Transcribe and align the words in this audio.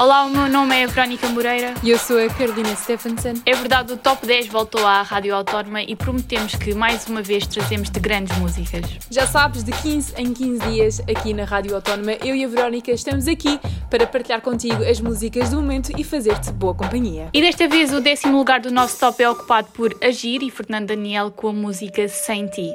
Olá, 0.00 0.24
o 0.24 0.30
meu 0.30 0.48
nome 0.48 0.74
é 0.74 0.86
Verónica 0.86 1.28
Moreira. 1.28 1.74
E 1.82 1.90
eu 1.90 1.98
sou 1.98 2.18
a 2.18 2.26
Carolina 2.30 2.74
Stephenson. 2.74 3.34
É 3.44 3.54
verdade, 3.54 3.92
o 3.92 3.98
Top 3.98 4.26
10 4.26 4.46
voltou 4.46 4.86
à 4.86 5.02
Rádio 5.02 5.34
Autónoma 5.34 5.82
e 5.82 5.94
prometemos 5.94 6.54
que 6.54 6.72
mais 6.72 7.06
uma 7.06 7.20
vez 7.20 7.46
trazemos 7.46 7.90
de 7.90 8.00
grandes 8.00 8.34
músicas. 8.38 8.80
Já 9.10 9.26
sabes, 9.26 9.62
de 9.62 9.70
15 9.72 10.14
em 10.16 10.32
15 10.32 10.68
dias 10.70 11.00
aqui 11.00 11.34
na 11.34 11.44
Rádio 11.44 11.74
Autónoma, 11.74 12.12
eu 12.24 12.34
e 12.34 12.42
a 12.42 12.48
Verónica 12.48 12.90
estamos 12.90 13.28
aqui 13.28 13.60
para 13.90 14.06
partilhar 14.06 14.40
contigo 14.40 14.82
as 14.82 14.98
músicas 15.02 15.50
do 15.50 15.56
momento 15.56 15.92
e 15.94 16.02
fazer-te 16.02 16.50
boa 16.50 16.72
companhia. 16.72 17.28
E 17.34 17.42
desta 17.42 17.68
vez 17.68 17.92
o 17.92 18.00
décimo 18.00 18.38
lugar 18.38 18.60
do 18.60 18.70
nosso 18.70 18.98
top 18.98 19.22
é 19.22 19.28
ocupado 19.28 19.68
por 19.74 19.94
Agir 20.02 20.42
e 20.42 20.50
Fernando 20.50 20.86
Daniel 20.86 21.30
com 21.30 21.48
a 21.48 21.52
música 21.52 22.08
Sem 22.08 22.46
Ti. 22.46 22.72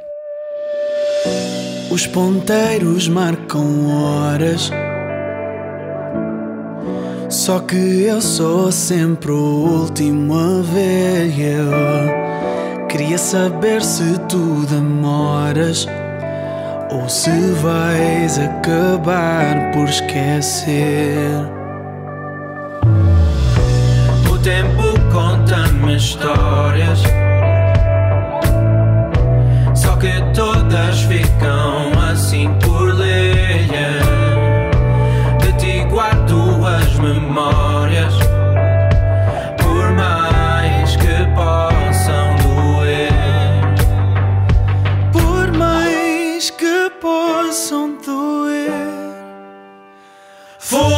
Os 1.90 2.06
ponteiros 2.06 3.08
marcam 3.08 3.88
horas 3.88 4.70
só 7.30 7.60
que 7.60 8.04
eu 8.04 8.22
sou 8.22 8.72
sempre 8.72 9.32
o 9.32 9.82
último 9.82 10.34
a 10.34 10.62
ver. 10.62 11.34
Eu 11.40 12.88
queria 12.88 13.18
saber 13.18 13.82
se 13.82 14.20
tu 14.30 14.66
demoras 14.70 15.88
ou 16.92 17.10
se 17.10 17.32
vais 17.62 18.38
acabar 18.40 19.72
por 19.74 19.86
esquecer. 19.86 21.30
O 24.32 24.38
tempo 24.38 24.84
conta-me 25.12 25.98
histórias, 25.98 27.02
só 29.74 29.96
que 29.98 30.12
todas 30.34 31.02
ficam 31.02 31.92
assim 32.12 32.54
memórias, 37.06 38.14
por 39.62 39.92
mais 39.92 40.96
que 40.96 41.18
possam 41.36 42.36
doer, 42.38 43.12
por 45.14 45.52
mais 45.56 46.50
que 46.50 46.90
possam 47.00 47.96
doer, 48.04 48.72
foram 50.58 50.95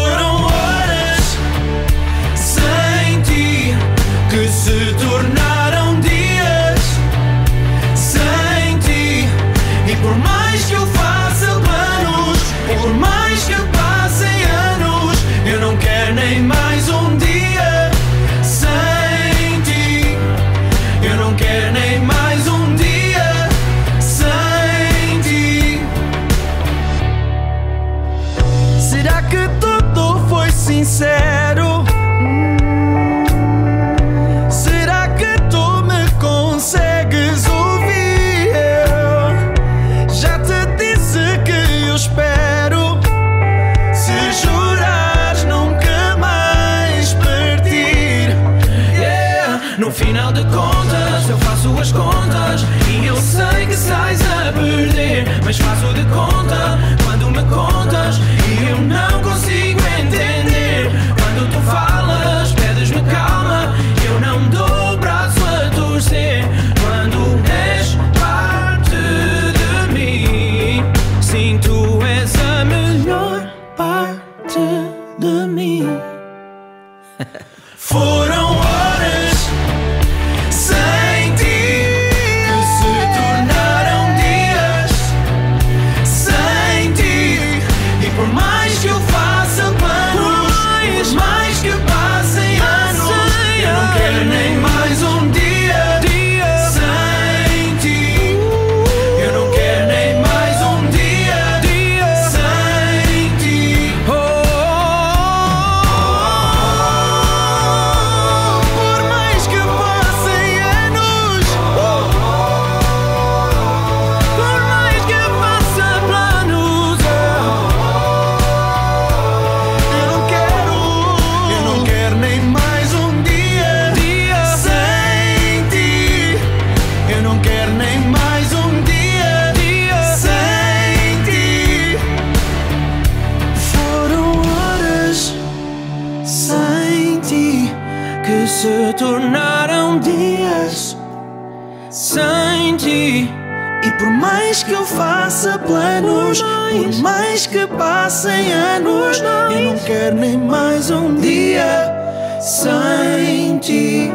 E 143.10 143.92
por 143.98 144.10
mais 144.10 144.63
que 144.63 144.74
eu 144.74 144.86
faça 144.86 145.57
planos, 145.60 146.42
por 146.42 147.01
mais 147.01 147.48
que 147.48 147.66
passem 147.66 148.51
anos, 148.51 149.22
eu 149.22 149.62
não 149.72 149.78
quero 149.80 150.16
nem 150.18 150.38
mais 150.38 150.92
um 150.92 151.16
dia 151.16 151.94
sem 152.42 153.57
ti. 153.60 154.12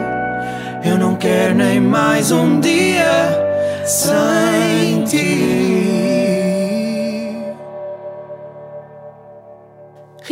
Eu 0.85 0.99
não 0.99 1.17
quero 1.17 1.55
nem 1.55 1.81
mais 1.81 2.31
um 2.31 2.61
dia 2.61 3.85
sem 3.87 5.05
ti. 5.05 5.82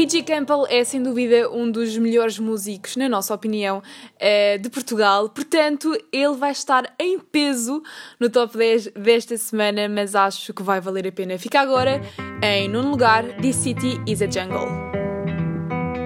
Richie 0.00 0.22
Campbell 0.22 0.66
é 0.70 0.82
sem 0.82 1.02
dúvida 1.02 1.50
um 1.50 1.70
dos 1.70 1.98
melhores 1.98 2.38
músicos, 2.38 2.96
na 2.96 3.06
nossa 3.06 3.34
opinião, 3.34 3.82
eh, 4.18 4.56
de 4.56 4.70
Portugal. 4.70 5.28
Portanto, 5.28 5.94
ele 6.10 6.34
vai 6.36 6.52
estar 6.52 6.90
em 6.98 7.18
peso 7.18 7.82
no 8.18 8.30
top 8.30 8.56
10 8.56 8.92
desta 8.96 9.36
semana, 9.36 9.90
mas 9.90 10.14
acho 10.14 10.54
que 10.54 10.62
vai 10.62 10.80
valer 10.80 11.06
a 11.06 11.12
pena. 11.12 11.38
Fica 11.38 11.60
agora 11.60 12.00
em 12.42 12.66
nono 12.66 12.92
lugar: 12.92 13.24
This 13.42 13.56
City 13.56 14.00
is 14.06 14.22
a 14.22 14.26
Jungle. 14.26 14.68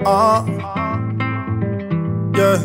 Ah, 0.05 0.45
yeah. 2.37 2.59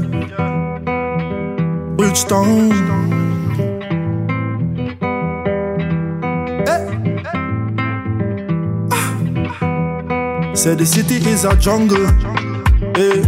Bridgestone. 1.96 3.29
Say 10.60 10.76
the 10.76 10.86
city 10.86 11.16
is 11.30 11.46
a 11.46 11.56
jungle. 11.56 12.06
Hey. 12.94 13.24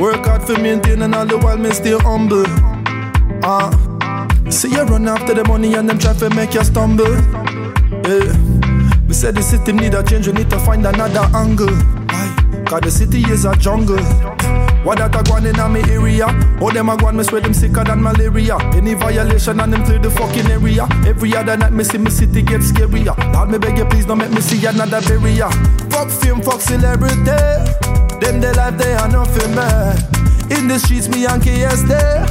Work 0.00 0.26
hard 0.26 0.44
for 0.44 0.56
maintain 0.60 1.02
and 1.02 1.12
all 1.12 1.26
the 1.26 1.36
while 1.38 1.58
me 1.58 1.72
stay 1.72 1.98
humble. 1.98 2.44
Ah, 3.42 3.74
uh, 3.74 4.48
see 4.48 4.70
you 4.70 4.84
run 4.84 5.08
after 5.08 5.34
the 5.34 5.42
money 5.48 5.74
and 5.74 5.88
them 5.88 5.98
try 5.98 6.14
to 6.14 6.30
make 6.36 6.54
you 6.54 6.62
stumble. 6.62 7.16
Hey. 8.06 8.30
We 9.08 9.14
said 9.14 9.34
the 9.34 9.42
city 9.42 9.72
need 9.72 9.94
a 9.94 10.04
change, 10.04 10.28
we 10.28 10.34
need 10.34 10.48
to 10.50 10.60
find 10.60 10.86
another 10.86 11.26
angle. 11.34 11.66
Cause 12.64 12.80
the 12.80 12.90
city 12.92 13.22
is 13.22 13.44
a 13.44 13.56
jungle. 13.56 13.98
What 14.86 14.98
that 14.98 15.16
a 15.18 15.22
gone 15.26 15.44
in 15.44 15.56
my 15.56 15.82
area? 15.90 16.30
All 16.62 16.70
them 16.70 16.88
a 16.88 16.96
gone, 16.96 17.16
me 17.16 17.24
swear 17.24 17.40
them 17.40 17.52
sicker 17.52 17.82
than 17.82 18.00
malaria. 18.00 18.54
Any 18.70 18.94
violation 18.94 19.58
and 19.58 19.72
them 19.72 19.84
clear 19.84 19.98
the 19.98 20.12
fucking 20.12 20.46
area. 20.46 20.86
Every 21.04 21.34
other 21.34 21.56
night 21.56 21.72
me 21.72 21.82
see 21.82 21.98
me 21.98 22.08
city 22.08 22.40
get 22.40 22.60
scarier. 22.60 23.10
Lord 23.34 23.50
me 23.50 23.58
beg 23.58 23.78
you 23.78 23.84
please 23.86 24.06
don't 24.06 24.18
make 24.18 24.30
me 24.30 24.40
see 24.40 24.64
another 24.64 25.02
barrier. 25.02 25.50
Fuck 25.90 26.08
fame, 26.08 26.40
fuck 26.40 26.60
celebrity. 26.60 27.18
Them 28.22 28.38
the 28.38 28.54
life 28.54 28.78
they 28.78 28.94
are 28.94 29.10
nothing 29.10 29.58
me. 29.58 30.54
In 30.54 30.68
the 30.68 30.78
streets 30.78 31.08
me 31.08 31.26
and 31.26 31.42
KS 31.42 31.82
there. 31.90 32.22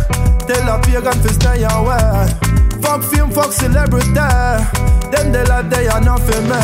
Tell 0.48 0.64
a 0.72 0.80
pagan 0.80 1.12
to 1.12 1.30
stay 1.36 1.60
away. 1.68 2.32
Fuck 2.80 3.04
fame, 3.04 3.32
fuck 3.36 3.52
celebrity. 3.52 4.16
Them 5.12 5.36
the 5.36 5.44
life 5.50 5.70
they 5.70 5.90
are 5.90 6.00
nothing 6.00 6.48
me. 6.48 6.64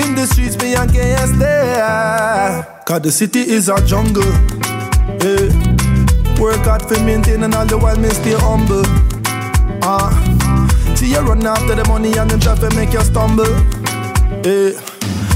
In 0.00 0.14
the 0.14 0.24
streets 0.30 0.56
me 0.62 0.76
and 0.76 0.88
KS 0.88 1.36
there. 1.36 2.62
Cause 2.86 3.02
the 3.02 3.10
city 3.10 3.40
is 3.40 3.68
a 3.68 3.84
jungle. 3.84 4.69
Work 5.20 6.64
hard 6.64 6.82
for 6.88 6.98
maintaining 7.04 7.52
all 7.54 7.66
the 7.66 7.76
while 7.76 7.96
me 7.98 8.08
stay 8.08 8.32
humble. 8.32 8.80
Ah, 9.82 10.08
see 10.96 11.12
you 11.12 11.20
run 11.20 11.44
after 11.46 11.74
the 11.74 11.84
money 11.88 12.16
and 12.16 12.30
them 12.30 12.40
try 12.40 12.56
to 12.56 12.74
make 12.74 12.94
you 12.94 13.00
stumble. 13.04 13.44
Eh, 14.48 14.72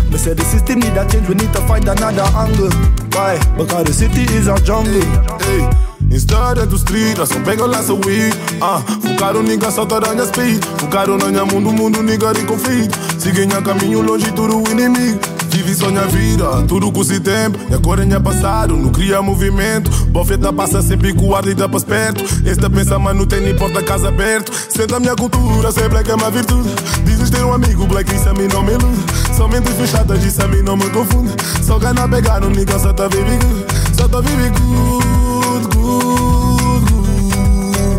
me 0.08 0.16
say 0.16 0.32
the 0.32 0.42
system 0.48 0.80
need 0.80 0.96
a 0.96 1.04
change, 1.06 1.28
we 1.28 1.34
need 1.34 1.52
to 1.52 1.60
find 1.68 1.86
another 1.86 2.24
angle. 2.32 2.72
Why? 3.12 3.36
Because 3.58 3.84
the 3.84 3.92
city 3.92 4.22
is 4.32 4.48
a 4.48 4.56
jungle. 4.64 5.04
Hey. 5.44 5.68
História 6.10 6.64
do 6.64 6.78
street, 6.78 7.18
a 7.18 7.26
só 7.26 7.40
pega 7.40 7.66
lá 7.66 7.82
seu 7.82 7.96
weed 7.96 8.32
Ah, 8.60 8.80
focaram 9.02 9.42
nigga 9.42 9.70
só 9.70 9.84
toda 9.84 10.14
minha 10.14 10.26
speed 10.26 10.62
Focaram 10.78 11.16
na 11.16 11.26
minha 11.26 11.44
mundo, 11.46 11.72
mundo 11.72 12.02
nigga 12.02 12.32
de 12.32 12.44
conflito 12.44 12.96
Seguem 13.18 13.48
a 13.52 13.62
caminho 13.62 14.00
longe 14.02 14.30
tudo 14.32 14.62
inimigo 14.70 15.18
Vive 15.54 15.72
só 15.72 15.88
minha 15.88 16.04
vida, 16.06 16.64
tudo 16.66 16.90
com 16.90 17.00
esse 17.00 17.20
tempo. 17.20 17.56
E 17.70 17.74
agora 17.74 18.04
é 18.04 18.18
passado, 18.18 18.76
não 18.76 18.90
cria 18.90 19.22
movimento. 19.22 19.88
Bofeta 20.06 20.52
passa 20.52 20.82
sempre 20.82 21.14
com 21.14 21.32
ar 21.32 21.46
e 21.46 21.54
dá 21.54 21.68
para 21.68 21.80
perto. 21.80 22.24
Esta 22.44 22.68
pensa, 22.68 22.98
mas 22.98 23.16
não 23.16 23.24
tem 23.24 23.40
nem 23.40 23.54
porta 23.54 23.80
casa 23.80 24.08
aberto 24.08 24.52
Senta 24.68 24.96
a 24.96 25.00
minha 25.00 25.14
cultura, 25.14 25.70
sei 25.70 25.88
black 25.88 26.10
é 26.10 26.14
uma 26.16 26.28
virtude. 26.28 26.68
Dizes 27.04 27.30
ter 27.30 27.44
um 27.44 27.52
amigo 27.52 27.86
black, 27.86 28.12
isso 28.12 28.28
a 28.28 28.34
mim 28.34 28.48
não 28.52 28.64
me 28.64 28.72
ilude. 28.72 29.04
Somente 29.36 29.70
fechadas, 29.70 30.24
isso 30.24 30.42
a 30.42 30.48
mim 30.48 30.60
não 30.60 30.76
me 30.76 30.90
confunde. 30.90 31.32
Só 31.62 31.78
ganha 31.78 32.08
pegar 32.08 32.40
no 32.40 32.50
nigga, 32.50 32.76
só 32.76 32.92
tá 32.92 33.06
vive 33.06 33.36
good. 33.36 33.64
Só 33.96 34.08
tá 34.08 34.20
vive 34.20 34.50
good, 34.50 35.68
good, 35.76 36.90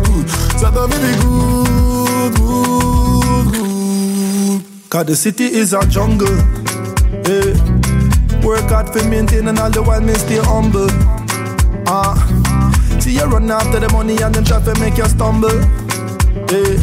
good, 0.04 0.30
Só 0.60 0.70
tá 0.70 0.86
vive 0.86 1.16
good, 1.24 2.38
good, 2.38 3.58
good 4.90 5.06
the 5.06 5.14
city 5.16 5.44
is 5.44 5.72
a 5.72 5.80
jungle. 5.86 6.65
Work 8.46 8.70
hard 8.70 8.88
for 8.88 9.02
maintaining 9.08 9.58
all 9.58 9.70
the 9.70 9.82
while 9.82 10.00
me 10.00 10.14
stay 10.14 10.38
humble. 10.38 10.86
Ah, 11.88 12.14
see 13.00 13.14
you 13.18 13.24
run 13.24 13.50
after 13.50 13.80
the 13.80 13.88
money 13.90 14.16
and 14.22 14.32
then 14.32 14.44
try 14.44 14.62
to 14.62 14.72
make 14.78 14.96
you 14.96 15.04
stumble. 15.06 15.50
Yeah. 16.46 16.78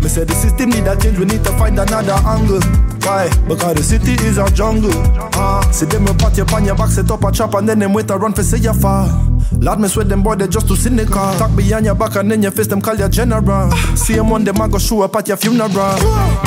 Me 0.00 0.08
say 0.08 0.24
the 0.24 0.32
system 0.32 0.70
need 0.70 0.86
a 0.86 0.96
change, 0.96 1.18
we 1.18 1.26
need 1.26 1.44
to 1.44 1.52
find 1.58 1.78
another 1.78 2.16
angle. 2.24 2.64
Why? 3.04 3.28
Because 3.46 3.74
the 3.76 3.82
city 3.82 4.12
is 4.24 4.38
a 4.38 4.48
jungle. 4.56 4.90
Ah, 5.36 5.68
see 5.70 5.84
them 5.84 6.06
pat 6.16 6.38
you 6.38 6.46
on 6.54 6.64
your 6.64 6.74
back, 6.74 6.88
set 6.88 7.10
up 7.10 7.24
a 7.24 7.30
trap 7.30 7.52
and 7.52 7.68
then 7.68 7.78
them 7.78 7.92
wait 7.92 8.08
run 8.08 8.32
for 8.32 8.42
say 8.42 8.56
you 8.56 8.72
fall. 8.72 9.36
Lord, 9.60 9.80
me 9.80 9.88
sweat 9.88 10.08
them 10.08 10.22
boy, 10.22 10.36
they 10.36 10.48
just 10.48 10.66
too 10.66 10.76
cynical. 10.76 11.14
Talk 11.36 11.54
behind 11.54 11.84
your 11.84 11.94
back 11.94 12.16
and 12.16 12.30
then 12.30 12.42
your 12.42 12.52
face 12.52 12.68
them 12.68 12.80
call 12.80 12.96
you 12.96 13.08
general. 13.08 13.70
See 13.96 14.14
them 14.14 14.30
one 14.30 14.44
them 14.44 14.60
I 14.60 14.68
go 14.68 14.78
show 14.78 15.02
up 15.02 15.14
at 15.16 15.28
your 15.28 15.36
funeral. 15.36 15.68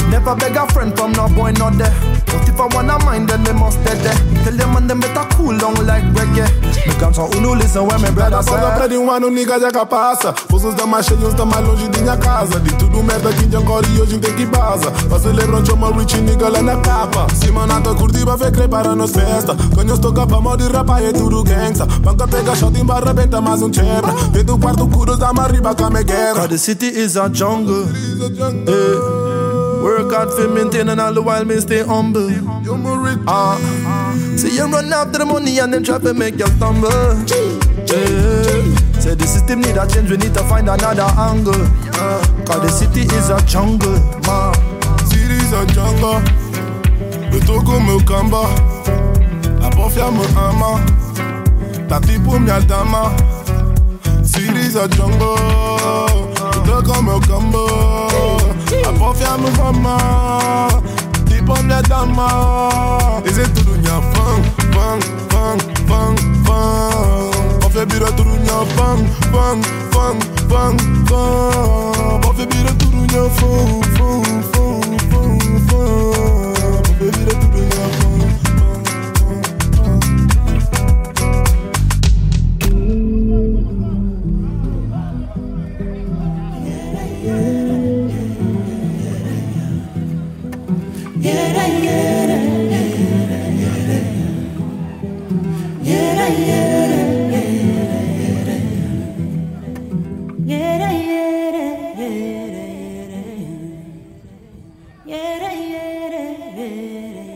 Never 0.09 0.35
beg 0.35 0.55
a 0.55 0.65
friend 0.73 0.95
from 0.97 1.11
no 1.13 1.29
boy 1.29 1.51
not 1.51 1.77
there. 1.77 2.18
But 2.29 2.47
if 2.47 2.59
I 2.59 2.67
wanna 2.75 2.97
mind, 3.05 3.29
then 3.29 3.43
they 3.43 3.53
must 3.53 3.83
dead 3.83 3.97
there. 4.03 4.15
Tell 4.43 4.55
them 4.55 4.75
and 4.77 4.89
them 4.89 4.99
better 4.99 5.25
cool 5.35 5.57
down 5.57 5.73
like 5.85 6.05
reggae. 6.13 6.47
Me 6.87 6.93
come 6.99 7.13
so 7.13 7.29
uno 7.35 7.53
listen 7.55 7.85
when 7.87 8.01
my 8.01 8.11
brother 8.11 8.41
say. 8.43 8.51
Quando 8.51 8.65
aprende 8.65 8.97
um 8.97 9.11
ano, 9.11 9.29
nigga 9.29 9.59
já 9.59 9.71
capassa. 9.71 10.33
Forças 10.49 10.75
da 10.75 10.85
mais 10.85 11.05
cheios, 11.05 11.33
tá 11.33 11.45
mais 11.45 11.65
longe 11.65 11.87
de 11.87 12.01
minha 12.01 12.17
casa. 12.17 12.59
De 12.59 12.73
tudo 12.75 13.03
merda 13.03 13.33
que 13.33 13.55
agora 13.55 13.85
e 13.87 14.01
hoje 14.01 14.17
tem 14.19 14.33
que 14.33 14.45
baza. 14.45 14.91
Pra 14.91 15.19
celebrar 15.19 15.61
um 15.61 15.97
rich 15.97 16.17
nigga 16.17 16.49
lá 16.49 16.61
na 16.61 16.77
capa. 16.77 17.27
Se 17.33 17.51
manata 17.51 17.93
curtir, 17.95 18.25
vai 18.25 18.37
ver 18.37 18.51
creio 18.51 18.69
para 18.69 18.95
nos 18.95 19.11
festa. 19.11 19.55
Quando 19.73 19.89
eu 19.89 19.95
estou 19.95 20.13
capa, 20.13 20.39
modo 20.39 20.63
de 20.63 20.71
rapa 20.71 21.01
é 21.01 21.11
tudo 21.11 21.43
gangsta. 21.43 21.85
Banca 21.85 22.27
pega 22.27 22.55
shot 22.55 22.77
em 22.79 22.85
barra, 22.85 23.13
benta 23.13 23.41
mais 23.41 23.61
um 23.61 23.71
chebra. 23.71 24.13
Vem 24.31 24.43
do 24.43 24.57
quarto 24.57 24.87
curo, 24.87 25.17
dá 25.17 25.31
uma 25.31 25.47
riba, 25.47 25.73
cama 25.75 26.01
guerra. 26.03 26.35
Cause 26.35 26.49
the 26.49 26.57
city 26.57 26.87
is 26.87 27.17
a 27.17 27.29
jungle. 27.29 27.87
Yeah. 28.67 29.18
Work 29.83 30.11
hard 30.11 30.31
for 30.33 30.47
maintaining 30.47 30.99
all 30.99 31.13
the 31.13 31.21
while 31.21 31.45
me 31.45 31.59
stay 31.59 31.83
humble. 31.83 32.29
You 32.29 32.75
Ah, 33.27 33.57
see 34.35 34.55
you 34.55 34.65
run 34.67 34.91
after 34.91 35.19
the 35.19 35.25
money 35.25 35.59
and 35.59 35.73
then 35.73 35.83
try 35.83 35.97
to 35.99 36.13
make 36.13 36.37
you 36.39 36.47
stumble. 36.47 36.89
Yeah. 37.87 38.99
Say 38.99 39.15
the 39.15 39.25
system 39.25 39.61
need 39.61 39.77
a 39.77 39.87
change, 39.87 40.09
we 40.11 40.17
need 40.17 40.33
to 40.33 40.43
find 40.43 40.67
another 40.69 41.07
angle. 41.17 41.55
Uh, 41.95 42.19
Cause 42.45 42.61
the 42.61 42.69
city 42.69 43.01
is 43.15 43.29
a 43.29 43.39
jungle, 43.47 43.95
man. 44.27 44.53
City 45.07 45.35
is 45.39 45.53
a 45.53 45.65
jungle. 45.73 46.21
Eu 47.31 47.39
tô 47.45 47.63
com 47.63 47.79
meu 47.79 48.03
camba. 48.03 48.43
A 49.63 49.69
bofia 49.75 50.11
me 50.11 50.25
ama. 50.35 50.79
Tá 51.87 51.99
tipo 52.01 52.39
minha 52.39 52.59
dama. 52.61 53.13
City 54.23 54.59
is 54.59 54.75
a 54.75 54.87
jungle. 54.89 55.37
Eu 56.67 56.83
tô 56.83 56.93
com 56.93 57.01
meu 57.01 57.19
a 58.69 58.91
confia 58.93 59.35
no 59.37 59.47
fama 59.57 60.67
Di 61.25 61.41
bom 61.41 61.67
le 61.67 61.81
dama 61.87 63.21
Eze 63.25 63.47
tudo 63.53 63.75
nya 63.77 63.99
fang, 64.13 64.43
fang, 64.73 65.01
fang, 65.29 65.59
fang, 65.87 66.15
fang 66.45 67.59
Confia 67.61 67.85
bira 67.85 68.11
tudo 68.11 68.35
nya 68.37 68.65
fang, 68.75 69.05
fang, 69.31 69.61
fang, 69.91 70.19
fang, 70.49 70.77
fang 71.09 72.21
Confia 72.21 72.45
bira 72.45 72.71
tudo 72.77 73.01
nya 73.09 73.23
fang, 73.37 73.81
fang, 73.97 74.21
fang, 74.53 74.99
fang, 75.09 75.39
fang 75.69 76.31
Confia 77.01 77.11
bira 77.11 77.33
tudo 77.33 77.48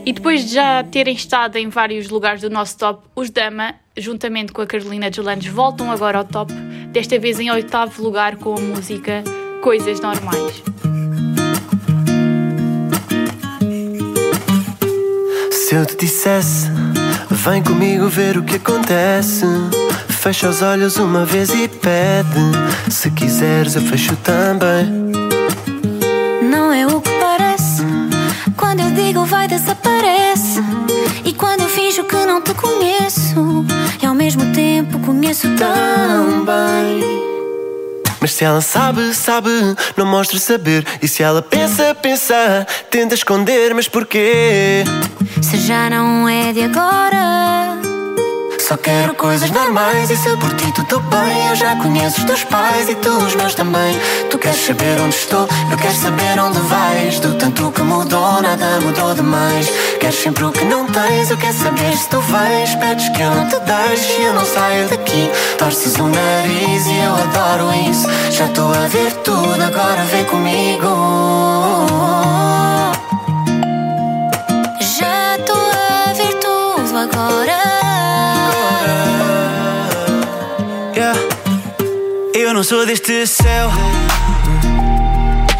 E 0.06 0.12
depois 0.12 0.44
de 0.44 0.54
já 0.54 0.84
terem 0.84 1.14
estado 1.14 1.56
em 1.56 1.68
vários 1.70 2.10
lugares 2.10 2.42
do 2.42 2.50
nosso 2.50 2.76
top, 2.76 3.02
os 3.16 3.30
Dama, 3.30 3.74
juntamente 3.96 4.52
com 4.52 4.60
a 4.60 4.66
Carolina 4.66 5.10
Deslandes, 5.10 5.50
voltam 5.50 5.90
agora 5.90 6.18
ao 6.18 6.24
top, 6.24 6.52
desta 6.92 7.18
vez 7.18 7.40
em 7.40 7.50
oitavo 7.50 8.02
lugar 8.02 8.36
com 8.36 8.54
a 8.54 8.60
música 8.60 9.24
Coisas 9.62 10.00
Normais. 10.00 10.62
Se 15.50 15.74
eu 15.74 15.86
te 15.86 15.96
dissesse, 15.96 16.68
vem 17.30 17.62
comigo 17.62 18.06
ver 18.06 18.36
o 18.36 18.42
que 18.42 18.56
acontece. 18.56 19.46
Fecha 20.08 20.50
os 20.50 20.60
olhos 20.60 20.96
uma 20.98 21.24
vez 21.24 21.48
e 21.48 21.66
pede. 21.66 22.90
Se 22.90 23.10
quiseres, 23.10 23.74
eu 23.74 23.82
fecho 23.82 24.14
também. 24.16 25.03
Vai, 29.44 29.48
desaparece. 29.48 30.60
E 31.24 31.32
quando 31.32 31.60
eu 31.60 31.68
finjo 31.68 32.04
que 32.04 32.16
não 32.16 32.40
te 32.40 32.54
conheço, 32.54 33.64
e 34.02 34.06
ao 34.06 34.14
mesmo 34.14 34.52
tempo 34.52 34.98
conheço 35.00 35.48
tão 35.56 36.44
bem. 36.44 37.24
Mas 38.20 38.32
se 38.32 38.44
ela 38.44 38.60
sabe, 38.60 39.14
sabe, 39.14 39.50
não 39.96 40.06
mostra 40.06 40.38
saber. 40.38 40.86
E 41.02 41.08
se 41.08 41.22
ela 41.22 41.42
pensa, 41.42 41.94
pensa, 41.94 42.66
tenta 42.90 43.14
esconder, 43.14 43.74
mas 43.74 43.86
porquê? 43.86 44.84
Se 45.42 45.58
já 45.58 45.90
não 45.90 46.28
é 46.28 46.52
de 46.52 46.62
agora. 46.62 47.83
Só 48.66 48.78
quero 48.78 49.14
coisas 49.14 49.50
normais 49.50 50.08
e 50.08 50.16
se 50.16 50.26
eu 50.26 50.38
por 50.38 50.50
ti 50.54 50.72
tudo 50.72 50.98
bem 51.00 51.48
Eu 51.50 51.54
já 51.54 51.76
conheço 51.76 52.20
os 52.20 52.24
teus 52.24 52.44
pais 52.44 52.88
e 52.88 52.94
tu 52.94 53.10
os 53.10 53.34
meus 53.34 53.54
também. 53.54 53.94
Tu 54.30 54.38
queres 54.38 54.58
saber 54.58 54.98
onde 55.02 55.14
estou, 55.14 55.46
eu 55.70 55.76
quero 55.76 55.94
saber 55.94 56.40
onde 56.40 56.58
vais. 56.60 57.20
Do 57.20 57.34
tanto 57.34 57.70
que 57.72 57.82
mudou, 57.82 58.40
nada 58.40 58.80
mudou 58.80 59.14
demais. 59.14 59.68
Queres 60.00 60.14
sempre 60.14 60.44
o 60.44 60.50
que 60.50 60.64
não 60.64 60.86
tens, 60.86 61.30
eu 61.30 61.36
quero 61.36 61.52
saber 61.52 61.94
se 61.94 62.08
tu 62.08 62.18
vais. 62.20 62.74
Pedes 62.76 63.06
que 63.10 63.20
eu 63.20 63.34
não 63.34 63.46
te 63.46 63.60
deixe 63.60 64.22
eu 64.22 64.32
não 64.32 64.46
saio 64.46 64.88
daqui. 64.88 65.30
Torces 65.58 65.96
o 65.96 66.08
nariz 66.08 66.86
e 66.86 66.98
eu 67.00 67.14
adoro 67.16 67.70
isso. 67.90 68.08
Já 68.30 68.46
estou 68.46 68.72
a 68.72 68.86
ver 68.86 69.12
tudo, 69.24 69.62
agora 69.62 70.04
vem 70.04 70.23
sou 82.64 82.86
deste 82.86 83.26
céu. 83.26 83.70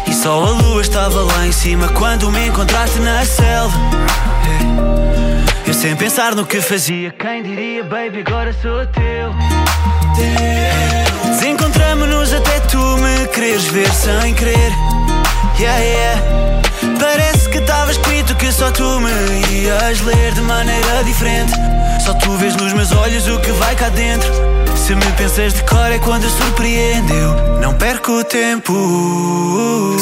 E 0.07 0.13
só 0.13 0.43
a 0.43 0.49
lua 0.49 0.81
estava 0.81 1.21
lá 1.21 1.45
em 1.45 1.51
cima 1.51 1.87
quando 1.89 2.31
me 2.31 2.47
encontraste 2.47 2.99
na 2.99 3.23
selva. 3.23 3.77
Eu 5.67 5.73
sem 5.73 5.95
pensar 5.95 6.33
no 6.33 6.47
que 6.47 6.59
fazia. 6.61 7.11
Quem 7.11 7.43
diria, 7.43 7.83
baby, 7.83 8.23
agora 8.25 8.51
sou 8.59 8.87
teu. 8.87 9.35
Desencontramos-nos 11.27 12.33
até 12.33 12.59
tu 12.61 12.79
me 12.79 13.27
quereres 13.27 13.65
ver 13.65 13.91
sem 13.93 14.33
querer. 14.33 14.71
Yeah, 15.59 15.79
yeah. 15.79 16.21
Parece 16.99 17.49
que 17.49 17.59
estava 17.59 17.91
escrito 17.91 18.33
que 18.35 18.51
só 18.51 18.71
tu 18.71 18.99
me 18.99 19.11
ias 19.51 20.01
ler 20.01 20.33
de 20.33 20.41
maneira 20.41 21.03
diferente. 21.03 21.53
Só 22.03 22.15
tu 22.15 22.31
vês 22.31 22.55
nos 22.55 22.73
meus 22.73 22.91
olhos 22.91 23.27
o 23.27 23.39
que 23.39 23.51
vai 23.51 23.75
cá 23.75 23.89
dentro. 23.89 24.54
Se 24.85 24.93
me 24.93 25.11
pensas 25.13 25.51
de 25.51 25.63
cor 25.63 25.91
é 25.91 25.97
quando 25.97 26.29
surpreendeu. 26.29 27.33
Não 27.59 27.73
perco 27.73 28.23
tempo. 28.23 28.71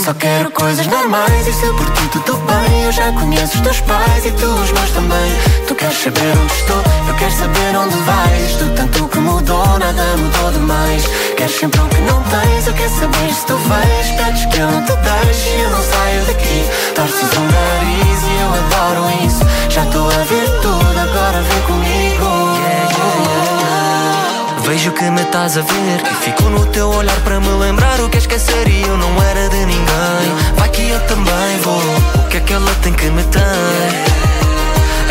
Só 0.04 0.14
quero 0.14 0.52
coisas 0.52 0.86
normais 0.88 1.48
e 1.48 1.54
se 1.54 1.66
por 1.68 1.90
ti 1.92 2.10
tudo 2.10 2.38
bem 2.40 2.84
Eu 2.84 2.92
já 2.92 3.10
conheço 3.14 3.56
os 3.56 3.62
teus 3.62 3.80
pais 3.80 4.26
e 4.26 4.32
tu 4.32 4.46
os 4.46 4.72
meus 4.74 4.90
também. 4.92 5.32
Tu 5.70 5.76
queres 5.76 5.96
saber 5.96 6.38
onde 6.38 6.54
estou, 6.54 6.84
eu 7.08 7.16
quero 7.16 7.32
saber 7.32 7.78
onde 7.78 7.96
vais. 7.96 8.56
Do 8.58 8.76
tanto 8.76 9.08
que 9.08 9.20
mudou, 9.20 9.80
nada 9.80 10.18
mudou 10.18 10.52
demais. 10.52 11.06
Queres 11.38 11.56
sempre 11.56 11.80
o 11.80 11.88
que 11.88 12.02
não 12.02 12.22
tens, 12.24 12.68
eu 12.68 12.74
quero 12.74 12.90
saber 12.90 13.34
se 13.34 13.46
tu 13.46 13.56
vais. 13.56 14.12
Pedes 14.18 14.46
que 14.48 14.58
eu 14.58 14.70
não 14.70 14.84
te 14.84 14.92
deixe 14.98 15.50
e 15.50 15.62
eu 15.62 15.70
não 15.70 15.82
saio 15.82 16.26
daqui. 16.26 16.66
Torces 16.94 17.32
o 17.32 17.40
nariz 17.40 18.22
e 18.22 18.42
eu 18.42 18.50
adoro 18.66 19.26
isso. 19.26 19.46
Já 19.70 19.86
estou 19.86 20.10
a 20.10 20.24
ver 20.26 20.50
tudo, 20.62 21.00
agora 21.00 21.42
vem 21.42 21.62
comigo 21.62 22.54
Vejo 24.66 24.92
que 24.94 25.10
me 25.10 25.22
estás 25.22 25.58
a 25.58 25.62
ver 25.62 26.02
E 26.12 26.16
fico 26.24 26.44
no 26.44 26.66
teu 26.68 26.90
olhar 26.90 27.20
para 27.22 27.40
me 27.40 27.50
lembrar 27.50 28.00
O 28.02 28.10
que 28.10 28.18
esquecer 28.18 28.68
e 28.68 28.82
eu 28.82 28.98
não 28.98 29.22
era 29.22 29.50
de 29.50 29.66
ninguém. 29.66 30.54
Vai 30.58 30.70
que 30.70 30.90
eu 30.90 31.00
também 31.02 31.58
vou. 31.62 31.82
O 32.24 32.28
que 32.30 32.38
é 32.38 32.40
que 32.40 32.54
ela 32.54 32.72
tem 32.82 32.94
que 32.94 33.10
me 33.10 33.24
ter? 33.24 33.40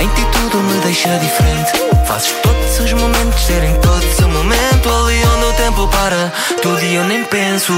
Em 0.00 0.08
ti 0.08 0.26
tudo 0.32 0.58
me 0.62 0.80
deixa 0.80 1.18
diferente. 1.18 1.72
Fazes 2.06 2.32
todos 2.42 2.80
os 2.80 2.92
momentos 2.94 3.40
serem 3.40 3.74
todos 3.80 4.18
o 4.18 4.28
momento 4.28 4.88
Ali 4.88 5.22
onde 5.24 5.44
o 5.44 5.52
tempo 5.52 5.88
para. 5.88 6.32
Tudo 6.60 6.82
e 6.82 6.94
eu 6.94 7.04
nem 7.04 7.24
penso 7.24 7.72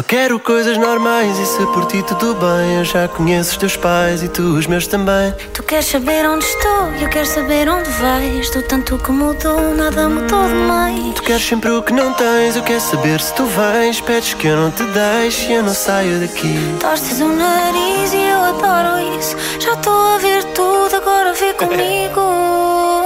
Só 0.00 0.04
quero 0.04 0.40
coisas 0.40 0.78
normais 0.78 1.38
e 1.38 1.44
se 1.44 1.66
por 1.74 1.84
ti 1.84 2.02
tudo 2.02 2.34
bem 2.34 2.78
Eu 2.78 2.86
já 2.86 3.06
conheço 3.06 3.50
os 3.50 3.56
teus 3.58 3.76
pais 3.76 4.22
e 4.22 4.28
tu 4.28 4.56
os 4.56 4.66
meus 4.66 4.86
também 4.86 5.34
Tu 5.52 5.62
queres 5.62 5.84
saber 5.84 6.26
onde 6.26 6.42
estou, 6.42 6.86
eu 7.02 7.08
quero 7.10 7.26
saber 7.26 7.68
onde 7.68 7.90
vais. 7.90 8.48
Do 8.48 8.62
tanto 8.62 8.96
que 8.96 9.12
mudou, 9.12 9.74
nada 9.74 10.08
mudou 10.08 10.48
demais. 10.48 11.14
Tu 11.16 11.22
queres 11.22 11.46
sempre 11.46 11.70
o 11.70 11.82
que 11.82 11.92
não 11.92 12.14
tens, 12.14 12.56
eu 12.56 12.62
quero 12.62 12.80
saber 12.80 13.20
se 13.20 13.34
tu 13.34 13.44
vens 13.44 14.00
Pedes 14.00 14.32
que 14.32 14.46
eu 14.46 14.56
não 14.56 14.70
te 14.70 14.84
deixe 14.84 15.50
e 15.50 15.56
eu 15.56 15.62
não 15.62 15.74
saio 15.74 16.18
daqui 16.18 16.54
Torces 16.80 17.20
o 17.20 17.28
nariz 17.28 18.14
e 18.14 18.22
eu 18.22 18.38
adoro 18.38 19.18
isso. 19.18 19.36
Já 19.60 19.74
estou 19.74 19.92
a 19.92 20.16
ver 20.16 20.42
tudo, 20.54 20.96
agora 20.96 21.34
vê 21.34 21.52
comigo. 21.60 22.99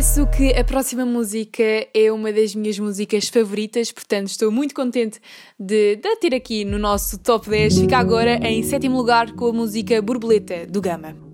Confesso 0.00 0.26
que 0.28 0.58
a 0.58 0.64
próxima 0.64 1.04
música 1.04 1.62
é 1.62 2.10
uma 2.10 2.32
das 2.32 2.54
minhas 2.54 2.78
músicas 2.78 3.28
favoritas, 3.28 3.92
portanto 3.92 4.28
estou 4.28 4.50
muito 4.50 4.74
contente 4.74 5.20
de, 5.58 5.96
de 5.96 6.08
a 6.08 6.16
ter 6.16 6.34
aqui 6.34 6.64
no 6.64 6.78
nosso 6.78 7.18
top 7.18 7.50
10. 7.50 7.80
Fica 7.80 7.98
agora 7.98 8.36
em 8.36 8.62
sétimo 8.62 8.96
lugar 8.96 9.32
com 9.32 9.48
a 9.48 9.52
música 9.52 10.00
Borboleta, 10.00 10.64
do 10.66 10.80
Gama. 10.80 11.29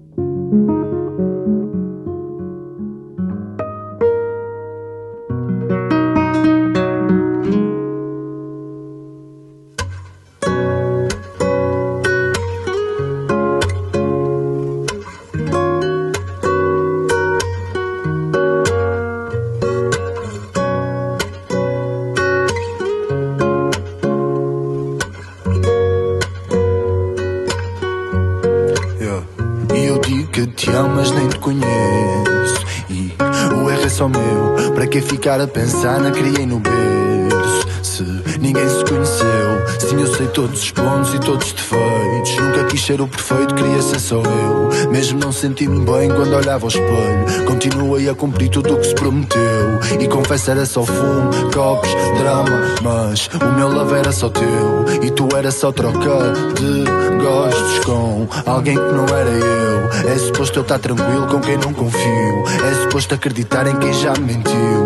Ficar 35.26 35.40
a 35.40 35.49
pensar 35.49 35.99
na 35.99 36.12
criei 36.12 36.47
no 36.47 36.61
berço? 36.61 37.66
Se 37.83 38.04
ninguém 38.38 38.68
se 38.68 38.85
conheceu, 38.85 39.66
sim, 39.80 40.00
eu 40.00 40.06
sei 40.14 40.28
todos 40.28 40.62
os 40.62 40.71
pontos 40.71 41.14
e 41.14 41.18
todos 41.18 41.47
os 41.49 41.52
defeitos. 41.52 42.37
Nunca 42.37 42.64
quis 42.66 42.85
ser 42.85 43.00
o 43.00 43.09
perfeito, 43.09 43.52
queria 43.56 43.83
ser 43.83 43.99
só 43.99 44.23
eu. 44.23 44.90
Mesmo 44.92 45.18
não 45.18 45.33
senti-me 45.33 45.85
bem 45.85 46.11
quando 46.11 46.33
olhava 46.33 46.66
ao 46.66 46.68
espelho. 46.68 47.45
Continuei 47.45 48.09
a 48.09 48.14
cumprir 48.14 48.50
tudo 48.50 48.75
o 48.75 48.78
que 48.78 48.87
se 48.87 48.95
prometeu. 48.95 49.80
E 49.99 50.06
confesso, 50.06 50.52
era 50.52 50.64
só 50.64 50.85
fumo, 50.85 51.30
copos, 51.52 51.90
drama. 52.18 52.61
Mas 52.83 53.28
o 53.28 53.52
meu 53.56 53.68
love 53.68 53.95
era 53.95 54.12
só 54.12 54.28
teu. 54.28 54.85
E 55.02 55.11
tu 55.11 55.28
era 55.37 55.50
só 55.50 55.73
troca 55.73 56.33
de 56.54 56.85
gostos 57.21 57.85
com 57.85 58.28
alguém 58.47 58.76
que 58.76 58.92
não 58.92 59.06
era 59.06 59.30
eu. 59.30 59.66
É 60.09 60.18
suposto 60.18 60.59
eu 60.59 60.62
estar 60.62 60.78
tranquilo 60.78 61.26
com 61.26 61.40
quem 61.40 61.56
não 61.56 61.73
confio. 61.73 62.45
É 62.71 62.83
suposto 62.83 63.14
acreditar 63.14 63.66
em 63.66 63.76
quem 63.76 63.92
já 63.92 64.12
me 64.12 64.35
mentiu. 64.35 64.76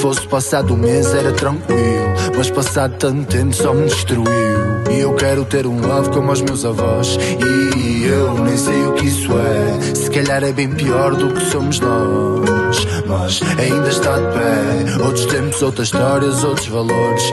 Se 0.00 0.06
fosse 0.06 0.26
passado 0.28 0.72
um 0.72 0.78
mês 0.78 1.12
era 1.12 1.30
tranquilo. 1.30 2.14
Mas 2.34 2.50
passado 2.50 2.96
tanto 2.96 3.26
tempo 3.26 3.54
só 3.54 3.74
me 3.74 3.84
destruiu. 3.84 4.24
E 4.90 5.00
eu 5.00 5.12
quero 5.12 5.44
ter 5.44 5.66
um 5.66 5.78
love 5.78 6.08
como 6.08 6.32
os 6.32 6.40
meus 6.40 6.64
avós. 6.64 7.18
E 7.46 8.06
eu 8.06 8.32
nem 8.42 8.56
sei 8.56 8.82
o 8.86 8.94
que 8.94 9.04
isso 9.04 9.30
é. 9.36 9.94
Se 9.94 10.10
calhar 10.10 10.42
é 10.42 10.52
bem 10.52 10.70
pior 10.70 11.14
do 11.14 11.34
que 11.34 11.44
somos 11.50 11.80
nós. 11.80 12.86
Mas 13.06 13.42
ainda 13.58 13.90
está 13.90 14.16
de 14.16 14.26
pé. 14.38 15.04
Outros 15.04 15.26
tempos, 15.26 15.60
outras 15.60 15.88
histórias, 15.88 16.44
outros 16.44 16.68
valores. 16.68 17.24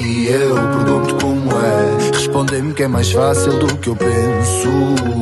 E 0.00 0.26
eu 0.26 0.56
pergunto 0.56 1.14
como 1.14 1.49
é. 1.64 2.16
Respondem-me 2.16 2.72
que 2.72 2.82
é 2.82 2.88
mais 2.88 3.10
fácil 3.10 3.58
do 3.58 3.76
que 3.76 3.88
eu 3.88 3.96
penso. 3.96 5.20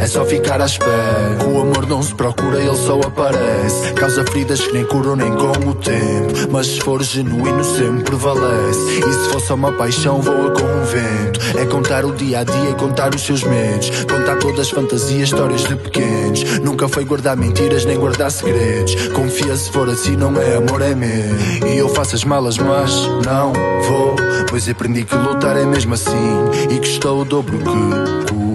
É 0.00 0.06
só 0.06 0.24
ficar 0.24 0.60
à 0.60 0.66
espera. 0.66 1.38
O 1.46 1.60
amor 1.60 1.86
não 1.86 2.02
se 2.02 2.14
procura, 2.14 2.60
ele 2.60 2.76
só 2.76 3.00
aparece. 3.00 3.92
Causa 3.94 4.24
feridas 4.24 4.60
que 4.60 4.72
nem 4.72 4.84
curam 4.84 5.16
nem 5.16 5.30
com 5.32 5.68
o 5.68 5.74
tempo. 5.74 6.50
Mas 6.50 6.66
se 6.66 6.80
for 6.80 7.02
genuíno, 7.02 7.64
sempre 7.64 8.04
prevalece. 8.04 8.80
E 8.98 9.12
se 9.12 9.30
for 9.30 9.40
só 9.40 9.54
uma 9.54 9.72
paixão, 9.72 10.20
voa 10.20 10.50
com 10.50 10.64
o 10.64 10.84
vento. 10.84 11.40
É 11.58 11.64
contar 11.66 12.04
o 12.04 12.12
dia 12.12 12.40
a 12.40 12.44
dia 12.44 12.70
e 12.70 12.74
contar 12.74 13.14
os 13.14 13.22
seus 13.22 13.42
medos. 13.44 13.90
Contar 14.04 14.36
todas 14.36 14.60
as 14.60 14.70
fantasias, 14.70 15.28
histórias 15.28 15.62
de 15.64 15.76
pequenos. 15.76 16.60
Nunca 16.60 16.88
foi 16.88 17.04
guardar 17.04 17.36
mentiras 17.36 17.84
nem 17.84 17.98
guardar 17.98 18.30
segredos. 18.30 18.94
Confia 19.08 19.56
se 19.56 19.70
for 19.70 19.88
assim, 19.88 20.16
não 20.16 20.36
é 20.40 20.56
amor, 20.56 20.82
é 20.82 20.94
medo. 20.94 21.66
E 21.66 21.78
eu 21.78 21.88
faço 21.88 22.14
as 22.14 22.24
malas, 22.24 22.58
mas 22.58 22.92
não 23.24 23.52
vou. 23.88 24.16
Pois 24.48 24.68
aprendi 24.68 25.04
que 25.04 25.16
lutar 25.16 25.56
é 25.56 25.64
mesmo 25.74 25.94
assim. 25.94 26.70
E 26.70 26.78
que 26.78 26.86
estou 26.86 27.22
o 27.22 27.24
dobro 27.24 27.58
que 27.58 27.64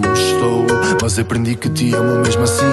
custou. 0.08 0.66
Mas 1.02 1.18
aprendi 1.18 1.54
que 1.54 1.68
te 1.68 1.94
amo 1.94 2.20
mesmo 2.20 2.42
assim. 2.42 2.64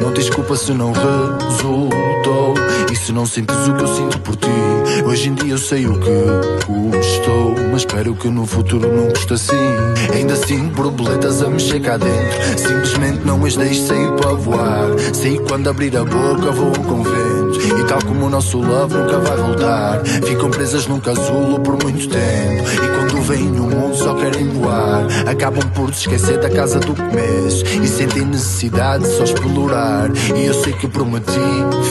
Não 0.00 0.10
tens 0.12 0.30
culpa 0.30 0.56
se 0.56 0.72
não 0.72 0.92
resultou. 0.92 2.54
E 2.90 2.96
se 2.96 3.12
não 3.12 3.26
sentes 3.26 3.56
o 3.68 3.74
que 3.74 3.82
eu 3.82 3.88
sinto 3.88 4.18
por 4.20 4.36
ti. 4.36 4.48
Hoje 5.04 5.28
em 5.28 5.34
dia 5.34 5.52
eu 5.52 5.58
sei 5.58 5.86
o 5.86 5.98
que 6.00 6.10
custou. 6.66 7.54
Mas 7.70 7.82
espero 7.82 8.14
que 8.14 8.28
no 8.28 8.46
futuro 8.46 8.90
não 8.90 9.10
custe 9.10 9.34
assim. 9.34 9.76
Ainda 10.14 10.34
sinto 10.34 10.74
borboletas 10.74 11.42
a 11.42 11.50
mexer 11.50 11.80
cá 11.80 11.98
dentro. 11.98 12.58
Simplesmente 12.58 13.26
não 13.26 13.44
as 13.44 13.54
deixo 13.54 13.86
sair 13.86 14.10
para 14.12 14.32
voar. 14.32 14.88
Sei 15.12 15.38
quando 15.40 15.68
abrir 15.68 15.94
a 15.96 16.04
boca 16.04 16.50
vou. 16.52 16.70
E 16.70 17.19
tal 17.90 17.98
como 18.04 18.26
o 18.26 18.30
nosso 18.30 18.56
love 18.58 18.94
nunca 18.94 19.18
vai 19.18 19.36
voltar. 19.36 20.00
Ficam 20.24 20.48
presas 20.48 20.86
num 20.86 21.00
casulo 21.00 21.58
por 21.58 21.72
muito 21.82 22.08
tempo. 22.08 22.62
E 22.72 22.88
quando 22.88 23.20
vêm 23.22 23.42
no 23.42 23.64
mundo 23.64 23.96
só 23.96 24.14
querem 24.14 24.48
voar. 24.50 25.08
Acabam 25.28 25.68
por 25.70 25.92
se 25.92 26.02
esquecer 26.02 26.38
da 26.38 26.48
casa 26.48 26.78
do 26.78 26.94
começo. 26.94 27.64
E 27.82 27.88
sentem 27.88 28.24
necessidade 28.24 29.02
de 29.02 29.10
só 29.16 29.24
explorar. 29.24 30.08
E 30.36 30.46
eu 30.46 30.54
sei 30.54 30.72
que 30.72 30.86
prometi 30.86 31.32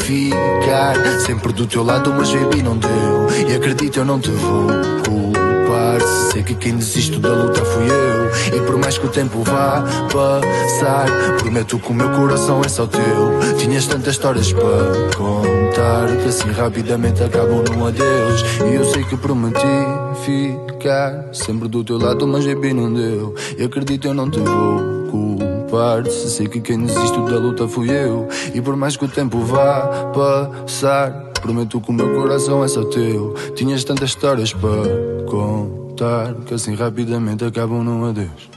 ficar 0.04 0.96
sempre 1.26 1.52
do 1.52 1.66
teu 1.66 1.84
lado, 1.84 2.14
mas 2.14 2.32
baby 2.32 2.64
não 2.64 2.78
deu. 2.78 3.50
E 3.50 3.54
acredito, 3.54 4.00
eu 4.00 4.06
não 4.06 4.22
te 4.22 4.32
vou 4.32 4.68
culpar. 5.04 6.00
Se 6.00 6.32
sei 6.32 6.44
que 6.44 6.56
quem 6.56 6.78
desiste 6.78 7.20
da 7.20 7.28
luta 7.28 7.62
fui 7.66 7.88
eu. 7.90 8.58
E 8.58 8.66
por 8.66 8.78
mais 8.78 8.98
que 8.98 9.06
o 9.06 9.10
tempo 9.10 9.44
vá 9.44 9.84
passar, 10.14 11.08
prometo 11.40 11.78
que 11.78 11.92
o 11.92 11.94
meu 11.94 12.10
coração 12.12 12.62
é 12.64 12.70
só 12.70 12.88
teu. 12.88 13.58
Tinhas 13.58 13.86
tantas 13.86 14.14
histórias 14.14 14.54
para 14.54 15.18
contar. 15.18 15.49
Contar 15.80 16.18
que 16.18 16.28
assim 16.28 16.52
rapidamente 16.52 17.24
acabam 17.24 17.64
num 17.64 17.88
adeus. 17.88 18.44
E 18.70 18.76
eu 18.76 18.84
sei 18.84 19.04
que 19.04 19.16
prometi 19.16 19.58
ficar 20.26 21.30
sempre 21.34 21.70
do 21.70 21.84
teu 21.84 21.98
lado, 21.98 22.28
mas 22.28 22.46
baby 22.46 22.74
não 22.74 22.94
deu. 22.94 23.34
E 23.58 23.64
acredito 23.64 24.08
eu 24.08 24.14
não 24.14 24.30
te 24.30 24.40
vou 24.40 25.08
culpar. 25.10 26.06
Se 26.06 26.30
sei 26.30 26.48
que 26.48 26.60
quem 26.60 26.86
desistiu 26.86 27.24
da 27.26 27.38
luta 27.38 27.68
fui 27.68 27.90
eu. 27.90 28.28
E 28.54 28.62
por 28.62 28.76
mais 28.76 28.98
que 28.98 29.06
o 29.06 29.08
tempo 29.08 29.40
vá 29.40 30.12
passar, 30.14 31.12
prometo 31.42 31.80
que 31.80 31.90
o 31.90 31.94
meu 31.94 32.14
coração 32.14 32.64
é 32.64 32.68
só 32.68 32.84
teu. 32.84 33.34
Tinhas 33.56 33.84
tantas 33.86 34.10
histórias 34.10 34.54
para 34.54 35.26
contar 35.30 36.34
que 36.46 36.54
assim 36.54 36.76
rapidamente 36.76 37.46
acabam 37.46 37.84
num 37.84 38.06
adeus. 38.06 38.50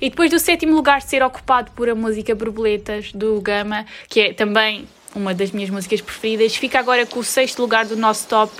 E 0.00 0.10
depois 0.10 0.30
do 0.30 0.38
sétimo 0.38 0.74
lugar 0.74 1.02
ser 1.02 1.22
ocupado 1.22 1.70
por 1.72 1.88
a 1.88 1.94
música 1.94 2.34
Borboletas 2.34 3.12
do 3.12 3.40
Gama, 3.40 3.86
que 4.08 4.20
é 4.20 4.32
também 4.32 4.86
uma 5.14 5.34
das 5.34 5.50
minhas 5.50 5.70
músicas 5.70 6.00
preferidas, 6.00 6.54
fica 6.54 6.78
agora 6.78 7.06
com 7.06 7.20
o 7.20 7.24
sexto 7.24 7.60
lugar 7.60 7.86
do 7.86 7.96
nosso 7.96 8.28
top, 8.28 8.52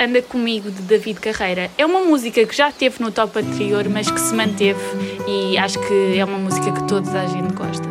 Anda 0.00 0.22
Comigo, 0.22 0.70
de 0.70 0.82
David 0.82 1.20
Carreira. 1.20 1.70
É 1.76 1.84
uma 1.84 2.00
música 2.00 2.44
que 2.46 2.56
já 2.56 2.72
teve 2.72 3.02
no 3.02 3.12
top 3.12 3.38
anterior, 3.38 3.86
mas 3.88 4.10
que 4.10 4.20
se 4.20 4.34
manteve 4.34 4.80
e 5.26 5.58
acho 5.58 5.78
que 5.86 6.18
é 6.18 6.24
uma 6.24 6.38
música 6.38 6.72
que 6.72 6.88
toda 6.88 7.20
a 7.20 7.26
gente 7.26 7.52
gosta. 7.52 7.86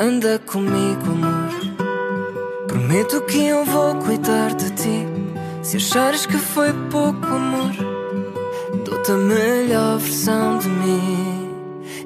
Anda 0.00 0.38
comigo, 0.40 1.06
amor. 1.06 2.66
Prometo 2.66 3.20
que 3.22 3.46
eu 3.46 3.64
vou 3.64 3.94
cuidar 3.96 4.54
de 4.54 4.70
ti. 4.70 5.13
Se 5.64 5.78
achares 5.78 6.26
que 6.26 6.36
foi 6.36 6.74
pouco 6.90 7.24
amor, 7.24 7.72
dou-te 8.84 9.12
a 9.12 9.16
melhor 9.16 9.96
versão 9.96 10.58
de 10.58 10.68
mim. 10.68 11.50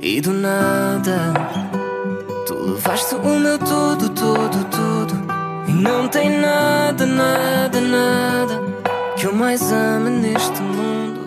E 0.01 0.21
do 0.21 0.33
nada, 0.33 1.35
tu 2.47 2.55
levaste 2.55 3.17
o 3.17 3.41
meu 3.41 3.59
tudo, 3.59 4.11
tudo, 4.11 4.65
tudo. 4.65 5.15
E 5.67 5.73
não 5.73 6.07
tem 6.07 6.39
nada, 6.41 7.05
nada, 7.05 7.81
nada 7.81 8.63
que 9.17 9.27
eu 9.27 9.33
mais 9.33 9.73
ame 9.73 10.11
neste 10.11 10.63
mundo 10.63 11.19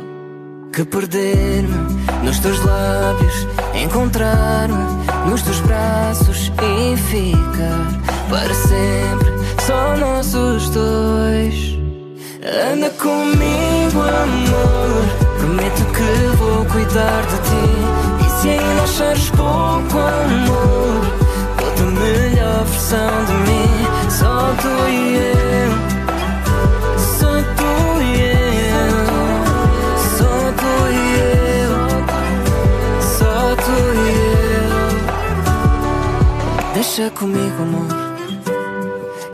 que 0.72 0.86
perder-me 0.86 2.24
nos 2.24 2.40
teus 2.40 2.64
lábios, 2.64 3.46
encontrar-me 3.76 5.30
nos 5.30 5.42
teus 5.42 5.60
braços 5.60 6.50
e 6.64 6.96
ficar 6.96 8.30
para 8.30 8.54
sempre 8.54 9.32
só 9.66 9.98
nós 9.98 10.34
os 10.34 10.70
dois. 10.70 11.81
Anda 12.44 12.90
comigo, 12.90 14.02
amor. 14.02 15.06
Prometo 15.38 15.86
que 15.94 16.26
vou 16.38 16.66
cuidar 16.66 17.22
de 17.28 17.38
ti. 17.38 17.66
E 18.26 18.30
se 18.42 18.50
ainda 18.50 18.82
achares 18.82 19.30
pouco 19.30 20.00
amor, 20.00 21.06
dou-te 21.60 21.82
a 21.82 21.86
melhor 21.86 22.66
versão 22.66 23.26
de 23.26 23.34
mim. 23.34 23.86
Só 24.10 24.56
tu 24.60 24.74
e 24.90 25.18
eu. 25.18 25.72
Só 26.98 27.32
tu 27.58 28.02
e 28.02 28.04
eu. 28.26 28.92
Só 30.18 30.34
tu 30.58 30.74
e 30.92 30.94
eu. 31.62 31.74
Só 33.20 33.36
tu 33.56 33.78
e 34.00 34.02
eu. 34.58 34.74
Deixa 36.74 37.06
comigo, 37.12 37.62
amor. 37.62 37.86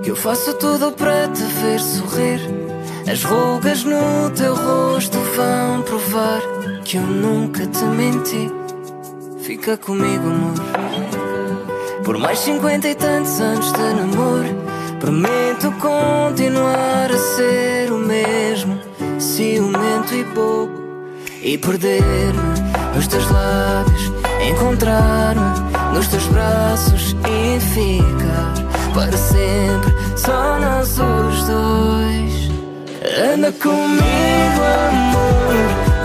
Que 0.03 0.11
eu 0.11 0.15
faço 0.15 0.53
tudo 0.55 0.91
para 0.91 1.29
te 1.29 1.43
ver 1.43 1.79
sorrir. 1.79 2.66
As 3.09 3.23
rugas 3.23 3.85
no 3.85 4.29
teu 4.35 4.53
rosto 4.53 5.17
vão 5.35 5.81
provar 5.81 6.41
que 6.83 6.97
eu 6.97 7.03
nunca 7.03 7.65
te 7.65 7.85
menti. 7.85 8.51
Fica 9.41 9.77
comigo, 9.77 10.27
amor. 10.27 10.53
Por 12.03 12.17
mais 12.17 12.39
cinquenta 12.39 12.89
e 12.89 12.95
tantos 12.95 13.39
anos 13.39 13.71
de 13.71 13.93
namoro, 13.93 14.55
prometo 14.99 15.71
continuar 15.79 17.09
a 17.09 17.17
ser 17.17 17.93
o 17.93 17.97
mesmo, 17.97 18.77
ciumento 19.19 20.13
e 20.13 20.25
bobo. 20.25 20.73
E 21.41 21.57
perder-me 21.57 22.33
nos 22.93 23.07
teus 23.07 23.29
lábios, 23.31 24.11
encontrar-me 24.49 25.95
nos 25.95 26.07
teus 26.09 26.27
braços 26.27 27.15
e 27.25 27.59
ficar 27.59 28.53
para 28.93 29.15
sempre 29.17 29.95
só 30.17 30.59
nós 30.59 30.89
os 30.99 31.43
dois. 31.47 32.46
Anda 33.15 33.51
comigo, 33.53 34.61
amor. 34.89 35.55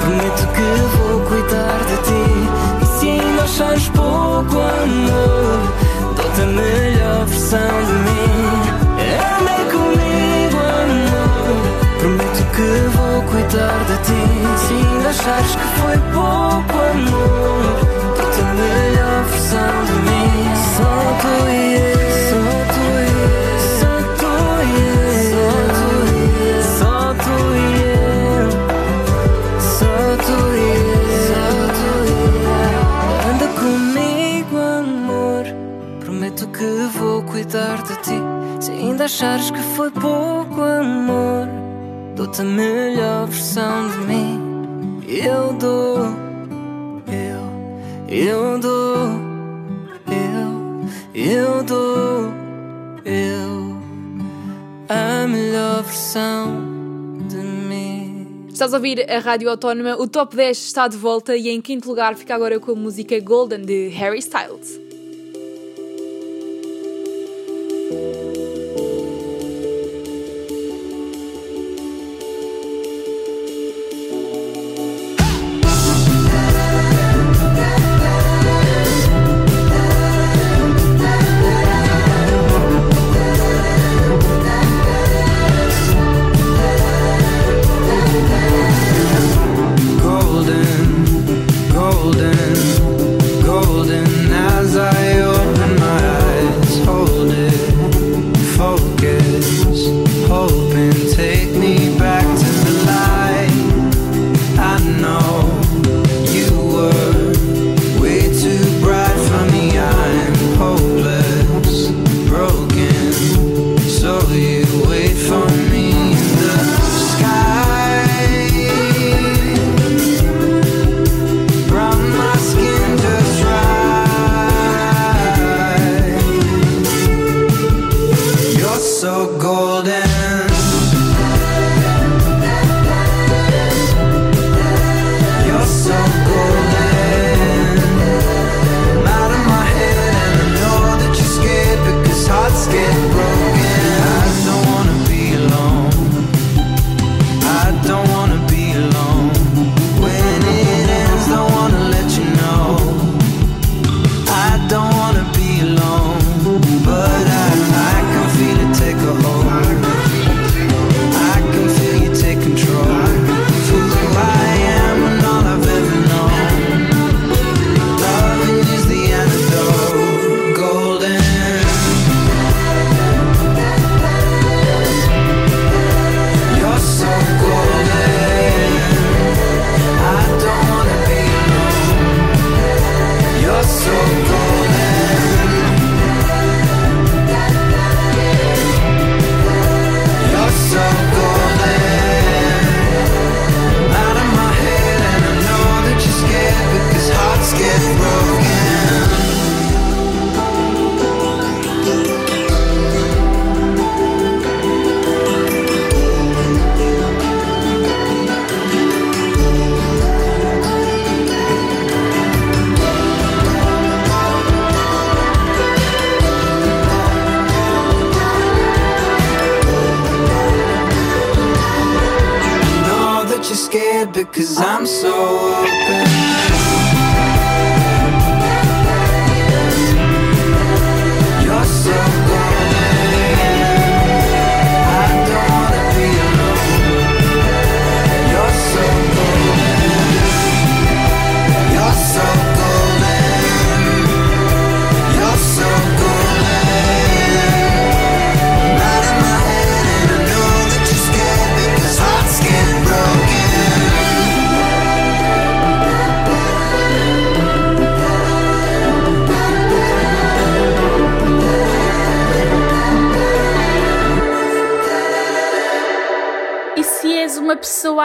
Prometo 0.01 0.47
que 0.55 0.69
vou 0.97 1.21
cuidar 1.27 1.79
de 1.88 1.97
ti. 2.07 2.25
E 2.81 2.87
se 2.87 3.07
ainda 3.11 3.43
achares 3.43 3.88
pouco 3.88 4.57
amor, 4.61 5.59
dou-te 6.17 6.41
a 6.41 6.47
melhor 6.47 7.27
versão 7.27 7.59
de 7.87 7.93
mim. 7.93 8.62
Anda 9.19 9.57
comigo, 9.73 10.59
amor. 10.81 11.62
Prometo 11.99 12.43
que 12.55 12.71
vou 12.97 13.23
cuidar 13.23 13.79
de 13.88 13.97
ti. 14.05 14.23
Se 14.67 14.73
ainda 14.75 15.09
achares 15.09 15.57
que 15.57 15.67
foi 15.81 15.99
pouco 16.12 16.75
amor, 16.93 17.62
dou-te 18.17 18.41
a 18.41 18.55
melhor 18.55 19.25
versão 19.25 19.75
de 19.87 19.93
mim. 20.09 20.55
Só 20.77 20.93
tu 21.21 21.49
e 21.51 21.75
eu. 21.75 21.91
Achares 39.22 39.52
que 39.52 39.61
foi 39.76 39.88
pouco 39.92 40.61
amor, 40.61 41.46
dou-te 42.16 42.40
a 42.40 42.44
melhor 42.44 43.28
versão 43.28 43.88
de 43.88 43.98
mim. 43.98 45.00
Eu 45.06 45.52
dou, 45.52 45.98
eu, 47.06 48.08
eu 48.08 48.58
dou, 48.58 49.06
eu, 50.08 51.14
eu 51.14 51.62
dou, 51.62 52.32
eu, 53.04 53.76
a 54.88 55.28
melhor 55.28 55.85
versão 55.85 56.61
de 57.28 57.37
mim. 57.37 58.48
Estás 58.48 58.74
a 58.74 58.76
ouvir 58.76 59.08
a 59.08 59.20
Rádio 59.20 59.48
Autónoma, 59.48 59.94
o 60.00 60.08
Top 60.08 60.35
10 60.35 60.58
está 60.58 60.88
de 60.88 60.96
volta 60.96 61.37
e 61.37 61.48
em 61.48 61.61
quinto 61.61 61.88
lugar 61.88 62.16
fica 62.16 62.35
agora 62.35 62.58
com 62.58 62.72
a 62.72 62.74
música 62.74 63.20
Golden 63.20 63.62
de 63.62 63.87
Harry 63.90 64.18
Styles. 64.18 64.91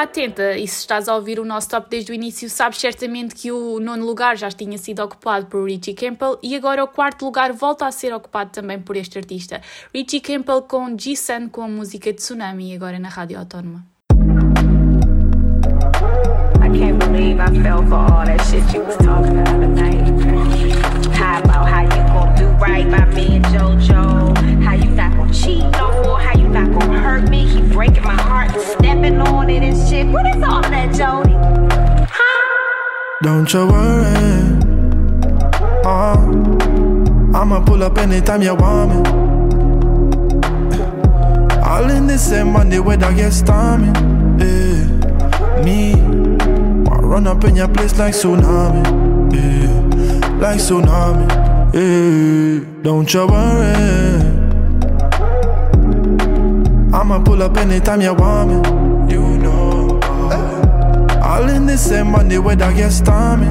Atenta 0.04 0.58
e 0.58 0.68
se 0.68 0.80
estás 0.80 1.08
a 1.08 1.16
ouvir 1.16 1.40
o 1.40 1.46
nosso 1.46 1.70
top 1.70 1.90
desde 1.90 2.12
o 2.12 2.16
início, 2.16 2.50
sabes 2.50 2.80
certamente 2.80 3.36
que 3.36 3.52
o 3.52 3.80
nono 3.80 4.06
lugar 4.06 4.38
já 4.38 4.50
tinha 4.50 4.78
sido 4.78 5.04
ocupado 5.04 5.46
por 5.48 5.66
Richie 5.66 5.94
Campbell 5.94 6.38
e 6.42 6.56
agora 6.56 6.84
o 6.84 6.88
quarto 6.88 7.26
lugar 7.26 7.52
volta 7.54 7.86
a 7.86 7.92
ser 7.92 8.14
ocupado 8.14 8.52
também 8.52 8.80
por 8.80 8.96
este 8.96 9.18
artista. 9.18 9.62
Richie 9.94 10.20
Campbell 10.20 10.62
com 10.64 10.98
G-Sun 10.98 11.50
com 11.50 11.64
a 11.64 11.68
música 11.68 12.14
Tsunami, 12.14 12.76
agora 12.76 13.00
na 13.00 13.10
Rádio 13.10 13.40
Autónoma. 13.40 13.86
I 16.62 16.70
can't 16.70 17.00
believe 17.00 17.40
I 17.40 17.48
fell 17.64 17.82
for 17.88 17.96
all 17.96 18.26
that 18.26 18.42
shit 18.46 18.74
you 18.74 18.84
was 18.84 18.98
talking 18.98 19.44
the 19.44 19.50
other 19.50 19.68
night. 19.68 20.08
How 21.16 21.40
about 21.40 21.68
how 21.68 21.84
you 21.84 22.04
gon' 22.14 22.36
do 22.36 22.46
right 22.64 22.90
by 22.90 23.06
me 23.16 23.38
and 23.38 23.46
JoJo? 23.46 24.64
How 24.64 24.74
you 24.74 24.92
not 24.92 25.16
gon' 25.16 25.32
cheat 25.32 25.64
no 25.72 25.97
gon' 26.80 26.96
hurt 26.96 27.30
me? 27.30 27.46
Keep 27.52 27.72
breaking 27.72 28.04
my 28.04 28.20
heart 28.22 28.52
stepping 28.62 29.20
on 29.22 29.50
it 29.50 29.64
and 29.64 29.90
shit. 29.90 30.08
What 30.08 30.26
is 30.28 30.42
all 30.44 30.62
that, 30.62 30.94
Jody? 30.96 31.34
Huh? 32.12 33.18
Don't 33.24 33.52
you 33.54 33.68
worry. 33.68 34.58
Uh, 35.86 36.18
I'ma 37.38 37.64
pull 37.66 37.84
up 37.84 37.98
anytime 37.98 38.42
you 38.42 38.56
want 38.56 38.90
me. 38.92 38.98
All 41.64 41.90
in 41.90 42.08
the 42.08 42.18
same 42.18 42.52
money 42.54 42.80
where 42.80 43.04
I 43.04 43.14
get 43.14 43.32
stormy. 43.34 43.88
Yeah. 44.44 45.64
Me, 45.64 45.94
I 45.94 47.00
run 47.00 47.28
up 47.28 47.44
in 47.44 47.56
your 47.56 47.68
place 47.68 47.98
like 47.98 48.14
tsunami. 48.14 48.84
Yeah. 49.34 50.40
Like 50.40 50.60
tsunami. 50.60 51.28
Yeah. 51.74 52.66
Don't 52.84 53.14
you 53.14 53.28
worry. 53.28 54.37
I'ma 57.10 57.24
pull 57.24 57.42
up 57.42 57.56
anytime 57.56 58.02
you 58.02 58.14
want 58.14 58.50
me. 58.50 58.56
You 59.14 59.38
know. 59.38 59.98
All 61.24 61.48
in 61.48 61.66
the 61.66 61.78
same 61.78 62.12
money 62.12 62.38
where 62.38 62.62
I 62.62 62.74
get 62.74 62.92
stormy. 62.92 63.46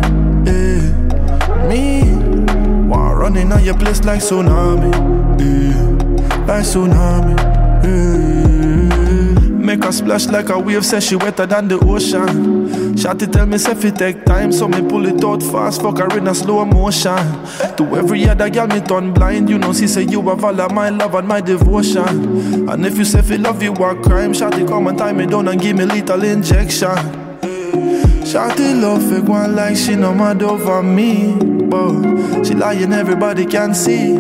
Yeah. 0.45 1.67
Me, 1.67 2.03
while 2.87 3.15
running 3.15 3.51
on 3.51 3.65
your 3.65 3.79
place 3.79 4.05
like 4.05 4.21
tsunami. 4.21 4.93
Yeah. 5.41 6.45
Like 6.45 6.65
tsunami. 6.65 7.35
Make 9.59 9.87
a 9.87 9.91
splash 9.91 10.27
like 10.27 10.51
a 10.51 10.59
wave, 10.59 10.85
say 10.85 11.01
she 11.01 11.17
wetter 11.17 11.47
than 11.47 11.69
the 11.69 11.79
ocean. 11.79 12.86
Shotty 12.97 13.31
tell 13.31 13.45
me 13.47 13.57
if 13.57 13.85
it 13.85 13.97
take 13.97 14.25
time, 14.25 14.51
so 14.51 14.67
me 14.67 14.81
pull 14.81 15.05
it 15.07 15.23
out 15.23 15.43
fast, 15.43 15.83
fuck 15.83 15.99
her 15.99 16.19
in 16.19 16.29
a 16.29 16.35
slow 16.35 16.65
motion. 16.65 17.17
To 17.77 17.85
every 17.95 18.27
other 18.27 18.49
girl 18.49 18.67
me 18.67 18.81
turn 18.81 19.13
blind, 19.13 19.51
you 19.51 19.59
know 19.59 19.75
she 19.75 19.87
say 19.87 20.03
you 20.05 20.23
have 20.23 20.43
all 20.43 20.59
of 20.59 20.73
my 20.73 20.89
love 20.89 21.15
and 21.15 21.29
my 21.29 21.43
devotion. 21.43 22.69
And 22.69 22.87
if 22.87 22.97
you 22.97 23.05
say 23.05 23.21
fi 23.21 23.37
love 23.37 23.63
you 23.63 23.73
a 23.73 23.95
crime, 24.03 24.33
Shotty 24.33 24.67
come 24.67 24.87
and 24.87 24.97
tie 24.97 25.13
me 25.13 25.27
down 25.27 25.47
and 25.49 25.61
give 25.61 25.77
me 25.77 25.85
little 25.85 26.25
injection. 26.25 27.27
Shawty 28.27 28.81
love 28.81 29.09
fake 29.09 29.29
one 29.29 29.55
like 29.55 29.77
she 29.77 29.95
no 29.95 30.13
mad 30.13 30.43
over 30.43 30.83
me 30.83 31.37
But 31.39 32.43
she 32.45 32.55
lying 32.55 32.93
everybody 32.93 33.47
can 33.47 33.73
see 33.73 34.17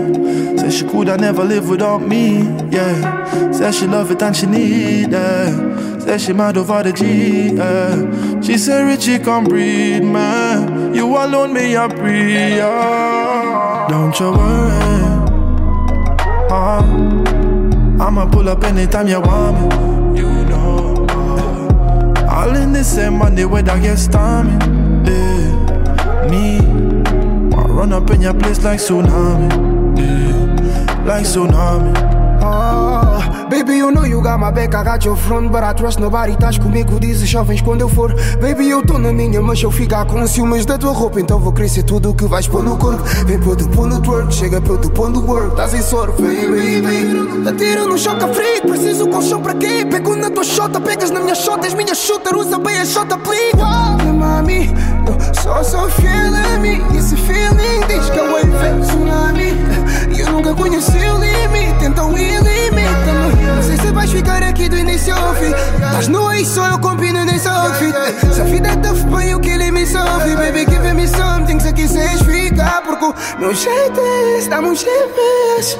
Say 0.56 0.70
she 0.70 0.86
coulda 0.88 1.16
never 1.16 1.42
live 1.42 1.68
without 1.68 2.02
me, 2.02 2.44
yeah 2.70 3.50
Say 3.50 3.72
she 3.72 3.86
love 3.88 4.12
it 4.12 4.22
and 4.22 4.36
she 4.36 4.46
need 4.46 5.12
it 5.12 5.95
Say 6.06 6.18
she 6.18 6.32
mad 6.32 6.56
over 6.56 6.84
the 6.84 6.92
G, 6.92 7.50
yeah 7.56 8.40
She 8.40 8.56
say 8.58 8.82
Richie 8.84 9.18
come 9.18 9.44
breathe, 9.44 10.04
man 10.04 10.94
You 10.94 11.06
alone 11.16 11.52
me 11.52 11.74
a 11.74 11.88
pre, 11.88 12.56
yeah 12.56 13.86
Don't 13.90 14.18
you 14.20 14.30
worry 14.30 14.86
uh, 16.48 16.80
I'ma 18.00 18.30
pull 18.30 18.48
up 18.48 18.62
anytime 18.62 19.08
you 19.08 19.20
want 19.20 19.60
me 20.14 20.20
You 20.20 20.44
know 20.44 21.06
eh. 21.10 22.26
all 22.30 22.54
in 22.54 22.72
the 22.72 22.84
same 22.84 23.18
money 23.18 23.44
where 23.44 23.68
I 23.68 23.80
get 23.80 23.96
stormy. 23.98 24.52
Yeah. 25.10 26.28
Me, 26.30 26.58
I 27.56 27.62
run 27.62 27.92
up 27.92 28.10
in 28.10 28.20
your 28.20 28.34
place 28.34 28.62
like 28.62 28.78
tsunami. 28.78 29.50
Yeah. 29.98 31.04
Like 31.04 31.24
tsunami. 31.24 31.94
Ah. 32.42 32.75
Baby, 33.48 33.78
you 33.78 33.90
know 33.90 34.04
you 34.04 34.22
got 34.22 34.38
my 34.38 34.50
back, 34.50 34.74
I 34.74 34.84
got 34.84 35.04
your 35.04 35.16
front 35.16 35.50
But 35.50 35.62
I 35.62 35.72
trust 35.74 36.00
nobody, 36.00 36.32
estás 36.32 36.58
comigo, 36.58 36.98
dizes 36.98 37.30
só 37.30 37.42
vens 37.42 37.60
quando 37.60 37.80
eu 37.82 37.88
for. 37.88 38.14
Baby, 38.40 38.68
eu 38.70 38.84
tô 38.84 38.98
na 38.98 39.12
minha, 39.12 39.40
mas 39.40 39.62
eu 39.62 39.70
ficar 39.70 40.04
com 40.06 40.26
ciúmes 40.26 40.66
da 40.66 40.78
tua 40.78 40.92
roupa. 40.92 41.20
Então 41.20 41.38
vou 41.38 41.52
crescer 41.52 41.82
tudo 41.82 42.10
o 42.10 42.14
que 42.14 42.24
vais 42.26 42.46
pôr 42.48 42.62
no 42.62 42.76
corpo. 42.76 43.02
Vem 43.26 43.38
pôr 43.38 43.56
do 43.56 43.68
pôr 43.68 43.86
no 43.86 44.00
twerk, 44.00 44.32
chega 44.34 44.60
pôr 44.60 44.78
do 44.78 44.90
pôr 44.90 45.10
no 45.10 45.20
work. 45.20 45.50
Estás 45.50 45.74
em 45.74 45.82
surf, 45.82 46.20
baby, 46.20 46.80
baby 46.80 47.48
Atiro 47.48 47.88
no 47.88 47.98
choque 47.98 48.26
frio, 48.34 48.62
preciso 48.62 49.08
colchão 49.08 49.40
pra 49.40 49.54
quê? 49.54 49.86
Pego 49.90 50.16
na 50.16 50.30
tua 50.30 50.44
shota, 50.44 50.80
pegas 50.80 51.10
na 51.10 51.20
minha 51.20 51.34
shota 51.34 51.66
És 51.66 51.74
minha 51.74 51.94
shooter, 51.94 52.36
usa 52.36 52.58
bem 52.58 52.78
a 52.78 52.84
shota, 52.84 53.16
please. 53.18 53.56
Wow, 53.56 54.12
mami, 54.12 54.70
sou 55.64 55.90
fiel 55.90 56.34
a 56.34 56.58
mim. 56.58 56.82
Esse 56.96 57.16
feeling 57.16 57.80
diz 57.88 58.10
que 58.10 58.18
é 58.18 58.22
wave 58.22 58.80
tsunami. 58.80 59.52
Eu 60.18 60.32
nunca 60.32 60.54
conheci 60.54 60.96
o 60.96 61.18
limite, 61.18 61.84
então 61.84 62.16
ilimita-me 62.16 63.25
Não 63.46 63.62
sei 63.62 63.76
se 63.76 63.92
vais 63.92 64.10
ficar 64.10 64.42
aqui 64.42 64.68
do 64.68 64.76
início 64.76 65.14
ao 65.14 65.34
fim. 65.34 65.52
Estás 65.52 66.08
aí, 66.36 66.44
só 66.44 66.66
eu 66.68 66.78
combino 66.78 67.24
nesse 67.24 67.48
outfit 67.48 67.94
Se 68.32 68.40
a 68.40 68.44
vida 68.44 68.68
é 68.68 68.76
tough, 68.76 68.98
o 69.36 69.40
que 69.40 69.56
me 69.70 69.86
sofre? 69.86 70.36
Baby, 70.36 70.66
give 70.68 70.92
me 70.94 71.06
something, 71.08 71.58
se 71.60 71.72
quiseres 71.72 72.20
ficar 72.22 72.82
Porque 72.82 73.04
o 73.04 73.14
meu 73.38 73.54
jeito 73.54 74.00
é 74.00 74.38
esse, 74.38 74.48
dá-me 74.48 74.68
um 74.68 74.74
GPS 74.74 75.78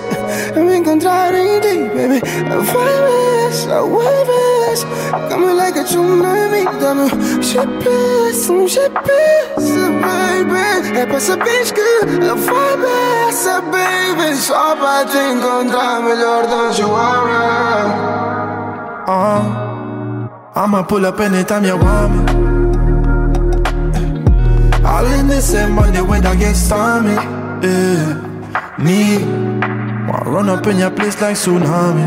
Eu 0.55 0.64
me 0.64 0.76
encontrar 0.76 1.35
em 1.35 1.61
ti, 1.61 1.90
baby 1.94 2.22
A 2.50 2.57
vibe 2.59 3.50
is, 3.50 3.66
a 3.68 3.83
wave 3.83 4.31
is 4.72 4.87
Come 5.29 5.52
like 5.55 5.79
a 5.79 5.85
tsunami 5.85 6.64
Dá-me 6.81 7.02
um 7.02 7.42
GPS, 7.42 8.50
um 8.50 8.66
GPS, 8.66 9.65
baby 10.07 10.99
É 10.99 11.07
pra 11.07 11.21
saberes 11.21 11.73
que 11.73 11.81
a 11.81 12.35
vibe 12.35 12.85
é 12.87 13.29
essa, 13.29 13.61
baby 13.61 14.37
Só 14.37 14.77
pra 14.77 15.05
te 15.05 15.19
encontrar 15.19 16.01
melhor, 16.01 16.47
don't 16.47 16.81
you 16.81 16.88
worry 16.88 18.16
Uh, 19.09 19.66
I'ma 20.57 20.83
pull 20.83 21.07
up 21.07 21.21
anytime 21.21 21.64
you 21.64 21.77
want 21.77 22.12
me. 22.12 22.47
All 24.85 25.07
in 25.07 25.29
the 25.29 25.40
same 25.40 25.71
money 25.73 26.01
when 26.01 26.27
I 26.27 26.35
get 26.35 26.57
stormy. 26.57 27.14
Yeah. 27.14 28.14
Me, 28.79 29.23
I 29.23 30.23
run 30.27 30.49
up 30.49 30.66
in 30.66 30.79
your 30.79 30.90
place 30.90 31.21
like 31.21 31.37
tsunami. 31.37 32.05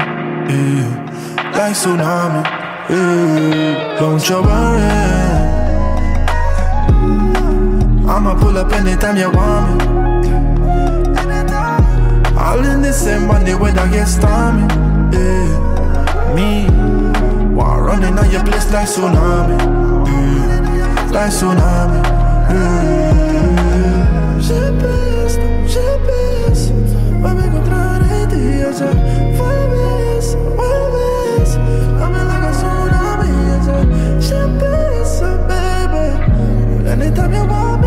Yeah. 0.49 1.53
Like 1.55 1.73
tsunami. 1.73 2.43
Yeah. 2.89 3.97
Don't 3.97 4.27
you 4.27 4.41
worry. 4.41 5.38
I'ma 8.19 8.36
pull 8.36 8.58
up 8.58 8.73
anytime 8.73 9.15
you 9.15 9.32
want 9.32 9.79
me. 9.79 9.86
All 12.38 12.60
in 12.65 12.82
the 12.82 12.91
same 12.91 13.27
money 13.27 13.55
when 13.55 13.79
I 13.79 13.89
get 13.89 14.08
stormy. 14.10 14.63
Yeah. 15.15 16.36
Me, 16.36 16.67
while 17.55 17.79
running 17.79 18.19
on 18.19 18.29
your 18.29 18.43
place 18.43 18.69
like 18.73 18.89
tsunami. 18.89 19.58
Yeah. 20.10 21.12
Like 21.13 21.32
tsunami. 21.32 22.03
Yeah. 22.51 23.15
GPS, 24.47 25.39
GPS, 25.73 26.73
vai 27.21 27.34
me 27.36 27.47
encontrar 27.47 28.01
em 28.03 28.27
ti, 28.27 28.63
a 28.63 28.67
baby. 35.47 36.05
Anytime 36.86 37.34
you 37.34 37.45
want 37.45 37.78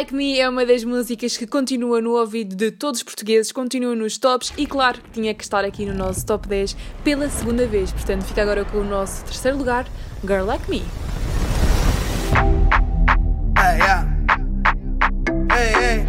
Like 0.00 0.14
Me 0.14 0.40
é 0.40 0.48
uma 0.48 0.64
das 0.64 0.82
músicas 0.82 1.36
que 1.36 1.46
continua 1.46 2.00
no 2.00 2.12
ouvido 2.12 2.56
de 2.56 2.70
todos 2.70 3.00
os 3.00 3.04
portugueses, 3.04 3.52
continua 3.52 3.94
nos 3.94 4.16
tops 4.16 4.50
e, 4.56 4.66
claro, 4.66 4.98
que 4.98 5.10
tinha 5.10 5.34
que 5.34 5.42
estar 5.42 5.62
aqui 5.62 5.84
no 5.84 5.92
nosso 5.92 6.24
top 6.24 6.48
10 6.48 6.74
pela 7.04 7.28
segunda 7.28 7.66
vez. 7.66 7.92
Portanto, 7.92 8.24
fica 8.24 8.40
agora 8.40 8.64
com 8.64 8.78
o 8.78 8.84
nosso 8.84 9.22
terceiro 9.26 9.58
lugar, 9.58 9.86
Girl 10.26 10.46
Like 10.46 10.70
Me. 10.70 10.82
Hey, 13.58 13.76
yeah. 13.76 14.06
Hey, 15.52 15.74
hey. 15.74 16.06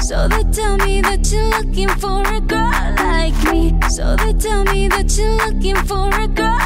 So 0.00 0.28
they 0.28 0.44
tell 0.44 0.78
me 0.78 1.02
that 1.02 1.30
you're 1.30 1.50
looking 1.58 1.90
for 2.00 2.22
a 2.26 2.40
girl 2.40 2.94
like 2.96 3.52
me. 3.52 3.74
So 3.90 4.16
they 4.16 4.32
tell 4.32 4.64
me 4.64 4.88
that 4.88 5.14
you're 5.18 5.36
looking 5.46 5.76
for 5.84 6.08
a 6.08 6.26
girl 6.26 6.65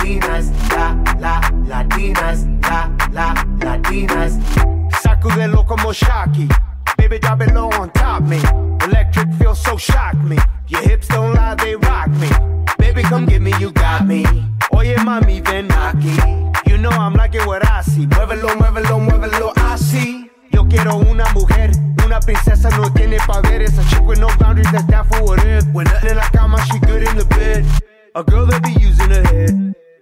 latinas, 0.00 0.50
la, 0.70 0.96
la, 1.18 1.40
latinas, 1.66 2.46
la, 2.62 2.90
la, 3.12 3.46
latinas. 3.60 4.38
Sacudelo 5.02 5.66
como 5.66 5.92
Shocky. 5.92 6.48
Baby, 6.96 7.18
drop 7.18 7.42
it 7.42 7.52
low 7.54 7.70
on 7.70 7.90
top 7.90 8.22
me. 8.22 8.38
Electric 8.84 9.28
feels 9.34 9.62
so 9.62 9.76
shock 9.76 10.14
me. 10.24 10.36
Your 10.68 10.80
hips 10.82 11.08
don't 11.08 11.34
lie, 11.34 11.54
they 11.56 11.76
rock 11.76 12.08
me. 12.08 12.28
Baby, 12.78 13.02
come 13.02 13.26
get 13.26 13.42
me, 13.42 13.52
you 13.58 13.72
got 13.72 14.06
me. 14.06 14.24
Oye, 14.72 14.96
mami, 14.96 15.40
ven 15.44 15.68
aquí. 15.68 16.16
You 16.66 16.78
know 16.78 16.90
I'm 16.90 17.14
liking 17.14 17.46
what 17.46 17.66
I 17.66 17.82
see. 17.82 18.06
Muévelo, 18.06 18.56
muévelo, 18.56 19.00
muévelo, 19.00 19.52
así. 19.56 20.30
Yo 20.50 20.66
quiero 20.66 20.96
una 20.96 21.24
mujer, 21.34 21.72
una 22.04 22.20
princesa 22.20 22.70
no 22.70 22.90
tiene 22.92 23.18
poderes. 23.26 23.78
A 23.78 23.84
chick 23.90 24.06
with 24.06 24.18
no 24.18 24.28
boundaries 24.38 24.70
that's 24.72 24.86
down 24.86 25.06
for 25.06 25.22
whatever. 25.22 25.66
When 25.72 25.84
nothing 25.86 26.10
in 26.10 26.16
la 26.16 26.28
cama, 26.30 26.58
she 26.66 26.78
good 26.80 27.02
in 27.02 27.16
the 27.16 27.24
bed. 27.26 27.66
A 28.14 28.24
girl 28.24 28.46
that 28.46 28.62
be 28.62 28.72
using 28.72 29.10
her 29.10 29.22
head 29.22 29.74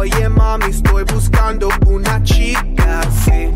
Oye 0.00 0.30
mami, 0.30 0.64
estoy 0.70 1.04
buscando 1.04 1.68
una 1.86 2.22
chica, 2.22 3.02
sí. 3.22 3.50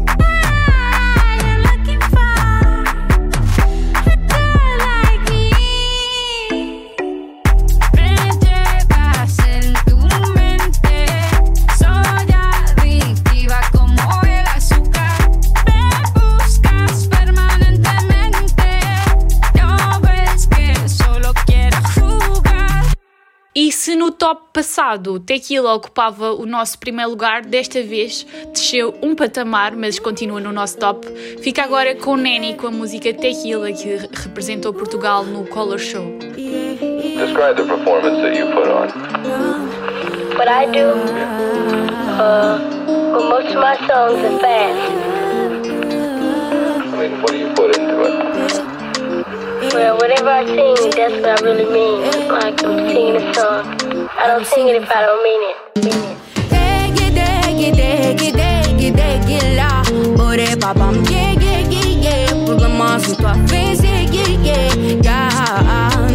Se 23.95 23.97
no 23.97 24.11
top 24.11 24.43
passado 24.53 25.21
Tequila 25.21 25.73
ocupava 25.73 26.33
o 26.33 26.45
nosso 26.45 26.77
primeiro 26.81 27.13
lugar, 27.13 27.43
desta 27.43 27.81
vez 27.81 28.27
desceu 28.53 28.93
um 29.01 29.15
patamar, 29.15 29.77
mas 29.77 30.01
continua 30.01 30.41
no 30.41 30.53
nosso 30.53 30.77
top. 30.79 31.07
Fica 31.41 31.63
agora 31.63 31.95
com 31.95 32.17
Neni 32.17 32.57
com 32.57 32.67
a 32.67 32.71
música 32.73 33.15
Tequila, 33.15 33.71
que 33.71 33.95
representou 34.13 34.75
Portugal 34.75 35.23
no 35.25 35.47
Color 35.47 35.79
Show. 35.79 36.19
Describe 36.19 37.55
the 37.55 37.63
performance 37.69 38.21
that 38.21 38.37
you 38.37 38.47
put 38.47 38.67
on. 38.67 38.89
What 40.37 40.49
I 40.49 40.67
do, 40.67 40.91
uh, 42.19 42.59
well, 43.13 43.29
most 43.29 43.55
of 43.55 43.61
my 43.61 43.77
songs 43.87 44.19
are 44.25 44.41
fast. 44.41 45.14
Well, 50.25 50.43
whatever 50.43 50.63
I 50.63 50.75
sing, 50.77 50.91
that's 50.91 51.15
what 51.21 51.43
I 51.43 51.45
really 51.45 51.71
mean. 51.71 52.29
Like 52.29 52.65
I'm 52.65 52.89
singing 52.89 53.17
a 53.17 53.35
song. 53.35 54.09
I 54.17 54.27
don't 54.27 54.47
sing 54.47 54.69
it 54.69 54.77
if 54.83 54.91
I 54.91 55.03
don't 55.05 55.23
mean 55.23 55.43
it. 55.51 55.57
Mean 55.85 56.01
it. 56.01 57.75
deg, 58.35 58.93
deg, 58.97 59.57
lá. 59.57 59.83
Bore 60.17 60.57
babam, 60.57 61.05
yeah, 61.11 61.33
yeah, 61.33 61.61
yeah, 61.69 61.89
yeah. 62.05 62.45
Problema 62.47 62.99
são 63.01 63.15
tua 63.17 63.35
face, 63.49 63.85
yeah, 63.85 64.31
yeah, 64.43 64.75
yeah. 65.05 65.31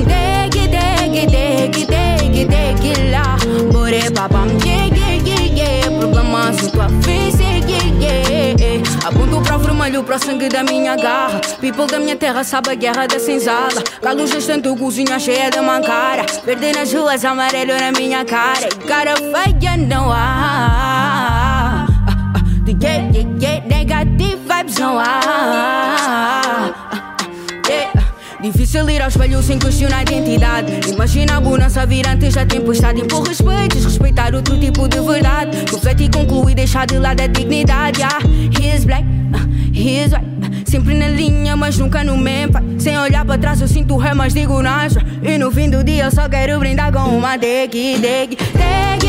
Deg, 0.07 0.53
deg, 0.71 1.13
deg, 1.29 1.73
deg, 1.87 2.47
deg, 2.47 3.11
lá. 3.11 3.37
Bore 3.71 4.09
babam, 4.09 4.49
yeah, 4.65 4.68
para 9.99 9.99
o 9.99 10.03
vermelho, 10.03 10.03
para 10.03 10.15
o 10.15 10.19
sangue 10.19 10.49
da 10.49 10.63
minha 10.63 10.95
garra. 10.95 11.39
People 11.59 11.87
da 11.87 11.99
minha 11.99 12.15
terra 12.15 12.43
sabe 12.43 12.71
a 12.71 12.75
guerra 12.75 13.07
da 13.07 13.19
senzala. 13.19 13.83
Galos 14.01 14.31
tanto 14.45 14.75
cozinha 14.75 15.19
cheia 15.19 15.49
de 15.49 15.61
mancara. 15.61 16.25
Verde 16.45 16.71
nas 16.71 16.93
ruas, 16.93 17.25
amarelo 17.25 17.73
na 17.79 17.91
minha 17.91 18.23
cara. 18.25 18.67
E 18.67 18.87
cara 18.87 19.15
feia 19.15 19.77
não 19.77 20.11
há. 20.11 21.85
Yeah, 22.67 23.11
yeah, 23.11 23.29
yeah, 23.41 23.67
negative 23.67 24.37
vibes 24.47 24.77
não 24.77 24.97
há. 24.99 26.71
Yeah. 27.67 28.05
Difícil 28.41 28.89
ir 28.89 29.01
ao 29.01 29.09
espelho 29.09 29.43
sem 29.43 29.59
questionar 29.59 29.99
a 29.99 30.01
identidade. 30.03 30.89
Imagina 30.89 31.37
a 31.37 31.41
bonança 31.41 31.85
vir 31.85 32.07
antes 32.07 32.35
da 32.35 32.45
tempestade. 32.45 33.01
Impor 33.01 33.27
respeitos, 33.27 33.83
respeitar 33.83 34.33
outro 34.33 34.57
tipo 34.57 34.87
de 34.87 35.01
verdade. 35.01 35.57
Refletir 35.69 36.09
concluir, 36.09 36.55
deixar 36.55 36.85
de 36.85 36.99
lado 36.99 37.21
a 37.21 37.27
dignidade. 37.27 37.99
Yeah. 37.99 38.19
He 38.57 38.75
is 38.75 38.85
black, 38.85 39.03
uh, 39.03 39.58
white. 39.79 40.29
Sempre 40.65 40.93
na 40.93 41.07
linha, 41.07 41.55
mas 41.55 41.77
nunca 41.77 42.03
no 42.03 42.17
mempa. 42.17 42.61
Sem 42.77 42.97
olhar 42.97 43.25
para 43.25 43.37
trás, 43.37 43.61
eu 43.61 43.67
sinto 43.67 43.97
ré, 43.97 44.13
mas 44.13 44.33
digo 44.33 44.61
nasra. 44.61 45.03
E 45.23 45.37
no 45.37 45.51
fim 45.51 45.69
do 45.69 45.83
dia, 45.83 46.05
eu 46.05 46.11
só 46.11 46.27
quero 46.29 46.59
brindar 46.59 46.91
com 46.91 47.17
uma 47.17 47.37
deg, 47.37 47.71
deg, 47.71 47.99
deg, 47.99 48.37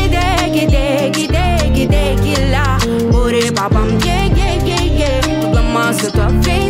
deg, 0.09 0.67
deg, 0.69 1.27
deg, 1.27 1.87
deg, 1.87 2.51
lá. 2.51 2.77
Bore 3.11 3.51
babam, 3.51 3.87
yeah, 4.03 4.25
yeah, 4.35 4.65
yeah, 4.65 4.83
yeah. 4.83 5.39
Problema 5.41 5.93
se 5.93 6.11
tua 6.11 6.29
face, 6.41 6.60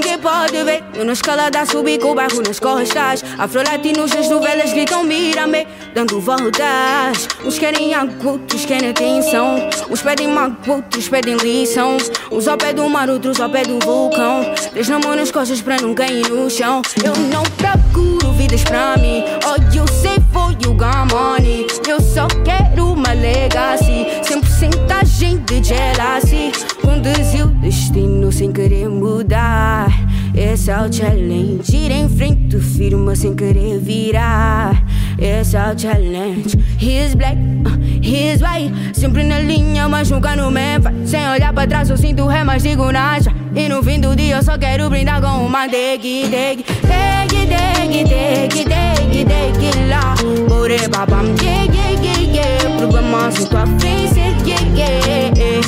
ninguém 0.00 0.18
pode 0.18 0.64
ver. 0.64 0.82
Eu 0.94 1.04
na 1.04 1.12
escalada 1.12 1.64
subi 1.66 1.98
com 1.98 2.12
o 2.12 2.14
bairro 2.14 2.42
nas 2.42 2.58
costas. 2.58 3.22
Afro-latinos 3.38 4.12
nas 4.14 4.28
novelas 4.30 4.72
gritam 4.72 5.04
mira-me 5.04 5.66
Dando 5.94 6.20
voltas. 6.20 7.28
Uns 7.44 7.58
querem 7.58 7.94
agudo, 7.94 8.30
outros 8.30 8.64
querem 8.64 8.90
atenção. 8.90 9.68
Uns 9.90 10.02
pedem 10.02 10.28
mago, 10.28 10.56
outros 10.66 11.08
pedem 11.08 11.36
lição. 11.36 11.96
Uns 12.30 12.48
ao 12.48 12.56
pé 12.56 12.72
do 12.72 12.88
mar, 12.88 13.10
outros 13.10 13.40
ao 13.40 13.50
pé 13.50 13.62
do 13.62 13.78
vulcão. 13.84 14.54
Três 14.70 14.88
na 14.88 14.98
mão 14.98 15.14
nas 15.14 15.30
costas 15.30 15.60
para 15.60 15.76
não 15.80 15.92
cair 15.94 16.28
no 16.28 16.48
chão. 16.48 16.80
Eu 17.04 17.14
não 17.32 17.42
procuro 17.42 18.32
vidas 18.32 18.62
pra 18.62 18.96
mim. 18.96 19.24
All 19.44 19.58
you 19.74 19.86
say 19.88 20.16
for 20.32 20.52
you 20.62 20.74
got 20.74 21.12
money 21.12 21.66
Eu 21.88 22.00
só 22.00 22.26
quero 22.44 22.92
uma 22.92 23.12
legacy. 23.12 24.06
Sem 24.22 24.40
porcentagem 24.60 25.38
de 25.38 25.62
jealousy. 25.64 26.52
Conduzir 26.82 27.46
o 27.46 27.48
destino 27.48 28.30
sem 28.30 28.52
querer 28.52 28.88
mudar. 28.88 29.88
Esse 30.34 30.70
é 30.70 30.78
o 30.78 30.92
challenge. 30.92 31.74
Ir 31.74 31.90
em 31.90 32.08
frente, 32.08 32.58
firma 32.60 33.16
sem 33.16 33.34
querer 33.34 33.78
virar. 33.78 34.84
Esse 35.18 35.56
é 35.56 35.72
o 35.72 35.78
challenge. 35.78 36.58
He's 36.78 37.14
black, 37.14 37.36
uh, 37.36 37.70
he's 38.02 38.42
white. 38.42 38.72
Sempre 38.92 39.24
na 39.24 39.40
linha, 39.40 39.88
mas 39.88 40.10
nunca 40.10 40.36
no 40.36 40.50
mapa. 40.50 40.92
Sem 41.06 41.26
olhar 41.28 41.52
pra 41.54 41.66
trás 41.66 41.88
eu 41.88 41.96
sinto 41.96 42.26
ré, 42.26 42.44
mas 42.44 42.62
digo 42.62 42.90
nada 42.92 43.32
E 43.54 43.68
no 43.68 43.82
fim 43.82 43.98
do 43.98 44.14
dia 44.14 44.36
eu 44.36 44.42
só 44.42 44.58
quero 44.58 44.88
brindar 44.90 45.20
com 45.20 45.46
uma 45.46 45.66
deg, 45.66 46.28
deg 46.28 46.64
Deg, 46.82 47.46
deg, 47.46 48.08
deg, 48.08 48.68
deg, 48.68 49.24
deg, 49.24 49.88
lá. 49.88 50.14
Bore 50.48 50.88
babam, 50.88 51.34
yeah, 51.42 51.64
yeah, 51.64 52.02
yeah, 52.02 52.20
yeah. 52.20 52.76
Problema 52.78 53.30
sem 53.30 53.46
tua 53.46 53.66
face, 53.78 54.29
yeah, 54.46 54.64
yeah, 54.74 55.32
yeah 55.34 55.62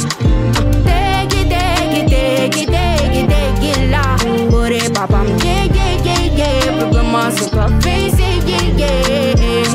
Deg, 0.85 1.33
deg, 1.49 2.09
deg, 2.09 2.55
deg, 2.71 3.29
deg, 3.29 3.91
lá 3.91 4.17
Bore 4.51 4.81
babam, 4.95 5.27
yeah, 5.45 5.65
yeah, 5.75 6.05
yeah, 6.05 6.25
yeah 6.37 6.79
Problema 6.79 7.31
sem 7.31 7.49
tua 7.51 7.69
face, 7.81 8.21
yeah, 8.47 8.67
yeah 8.79 9.73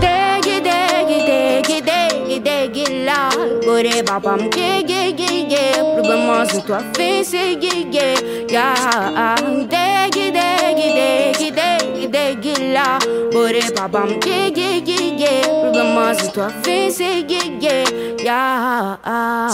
Deg, 0.00 0.46
deg, 0.62 1.08
deg, 1.26 1.68
deg, 1.84 2.42
deg, 2.44 3.04
lá 3.04 3.30
Bore 3.64 4.02
babam, 4.02 4.40
yeah, 4.56 4.80
yeah, 4.86 5.08
yeah, 5.16 5.48
yeah 5.48 5.94
Problema 5.94 6.46
sem 6.46 6.60
tua 6.62 6.80
face, 6.96 7.34
yeah, 7.34 7.84
yeah, 7.90 8.14
yeah 8.50 9.36
Deg, 9.68 10.12
deg, 10.12 10.76
deg, 10.94 11.54
deg, 11.54 12.40
deg, 12.42 12.44
lá 12.74 13.23
Bore 13.54 13.70
babam, 13.70 14.08
yeah, 14.26 14.50
yeah, 14.56 14.82
yeah, 14.84 15.16
yeah 15.16 15.60
Problema 15.60 16.12
sem 16.16 16.30
tua 16.32 16.48
yeah, 18.20 18.98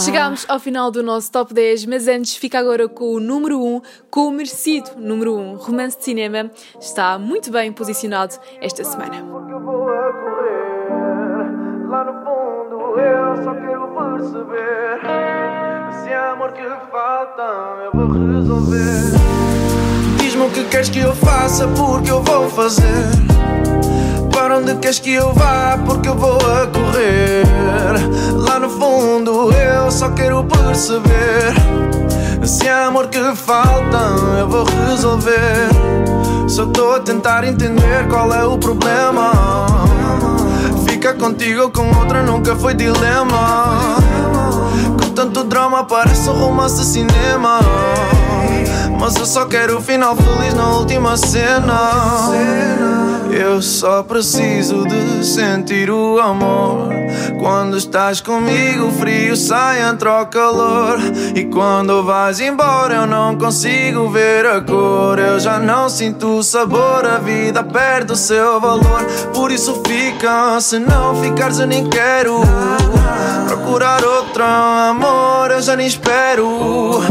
Chegámos 0.03 0.43
ao 0.49 0.59
final 0.59 0.89
do 0.89 1.03
nosso 1.03 1.31
top 1.31 1.53
10, 1.53 1.85
mas 1.85 2.07
antes 2.07 2.35
fica 2.35 2.57
agora 2.57 2.89
com 2.89 3.13
o 3.13 3.19
número 3.19 3.63
1, 3.63 3.81
com 4.09 4.21
o 4.21 4.31
merecido 4.31 4.89
número 4.97 5.35
1. 5.35 5.55
Romance 5.57 5.99
de 5.99 6.03
cinema. 6.05 6.49
Está 6.79 7.19
muito 7.19 7.51
bem 7.51 7.71
posicionado 7.71 8.39
esta 8.59 8.83
semana. 8.83 9.23
Lá 11.87 12.03
no 12.03 12.13
fundo 12.23 12.99
eu 12.99 13.43
só 13.43 13.53
quero 13.53 13.87
perceber 13.93 14.99
Se 16.03 16.09
é 16.09 16.17
amor 16.17 16.53
que 16.53 16.63
falta 16.91 17.83
eu 17.85 17.91
vou 17.93 18.07
resolver 18.07 19.50
Diz-me 20.41 20.47
o 20.47 20.49
que 20.49 20.63
queres 20.65 20.89
que 20.89 20.99
eu 20.99 21.15
faça 21.15 21.67
porque 21.67 22.09
eu 22.09 22.23
vou 22.23 22.49
fazer. 22.49 23.05
Para 24.33 24.57
onde 24.57 24.73
queres 24.75 24.99
que 24.99 25.13
eu 25.13 25.31
vá 25.33 25.77
porque 25.85 26.09
eu 26.09 26.15
vou 26.15 26.37
a 26.37 26.65
correr. 26.67 27.43
Lá 28.33 28.59
no 28.59 28.69
fundo 28.69 29.51
eu 29.53 29.91
só 29.91 30.09
quero 30.09 30.43
perceber. 30.45 31.53
Se 32.43 32.67
amor 32.67 33.07
que 33.07 33.19
falta 33.35 33.97
eu 34.39 34.47
vou 34.47 34.65
resolver. 34.89 35.69
Só 36.47 36.63
estou 36.63 36.95
a 36.95 36.99
tentar 36.99 37.43
entender 37.43 38.07
qual 38.09 38.33
é 38.33 38.43
o 38.43 38.57
problema. 38.57 39.31
Ficar 40.87 41.13
contigo 41.15 41.63
ou 41.63 41.69
com 41.69 41.87
outra 41.99 42.23
nunca 42.23 42.55
foi 42.55 42.73
dilema. 42.73 43.69
Com 44.99 45.09
tanto 45.13 45.43
drama 45.43 45.83
parece 45.83 46.27
um 46.29 46.33
romance 46.33 46.83
cinema. 46.83 47.59
Mas 49.01 49.15
eu 49.15 49.25
só 49.25 49.45
quero 49.45 49.79
o 49.79 49.81
final 49.81 50.15
feliz 50.15 50.53
na 50.53 50.75
última 50.77 51.17
cena. 51.17 52.29
Eu 53.31 53.59
só 53.59 54.03
preciso 54.03 54.85
de 54.85 55.25
sentir 55.25 55.89
o 55.89 56.19
amor. 56.19 56.89
Quando 57.39 57.77
estás 57.77 58.21
comigo, 58.21 58.85
o 58.85 58.91
frio 58.91 59.35
sai, 59.35 59.81
entra 59.81 60.21
o 60.21 60.27
calor. 60.27 60.99
E 61.33 61.45
quando 61.45 62.03
vais 62.03 62.39
embora, 62.39 62.93
eu 62.93 63.07
não 63.07 63.35
consigo 63.35 64.07
ver 64.07 64.45
a 64.45 64.61
cor. 64.61 65.17
Eu 65.17 65.39
já 65.39 65.57
não 65.57 65.89
sinto 65.89 66.37
o 66.37 66.43
sabor, 66.43 67.03
a 67.03 67.17
vida 67.17 67.63
perde 67.63 68.13
o 68.13 68.15
seu 68.15 68.59
valor. 68.59 69.03
Por 69.33 69.51
isso 69.51 69.81
fica, 69.87 70.61
se 70.61 70.77
não 70.77 71.15
ficares, 71.15 71.57
eu 71.57 71.65
nem 71.65 71.89
quero. 71.89 72.41
Procurar 73.47 74.05
outro 74.05 74.43
amor, 74.43 75.49
eu 75.49 75.61
já 75.63 75.75
nem 75.75 75.87
espero. 75.87 77.01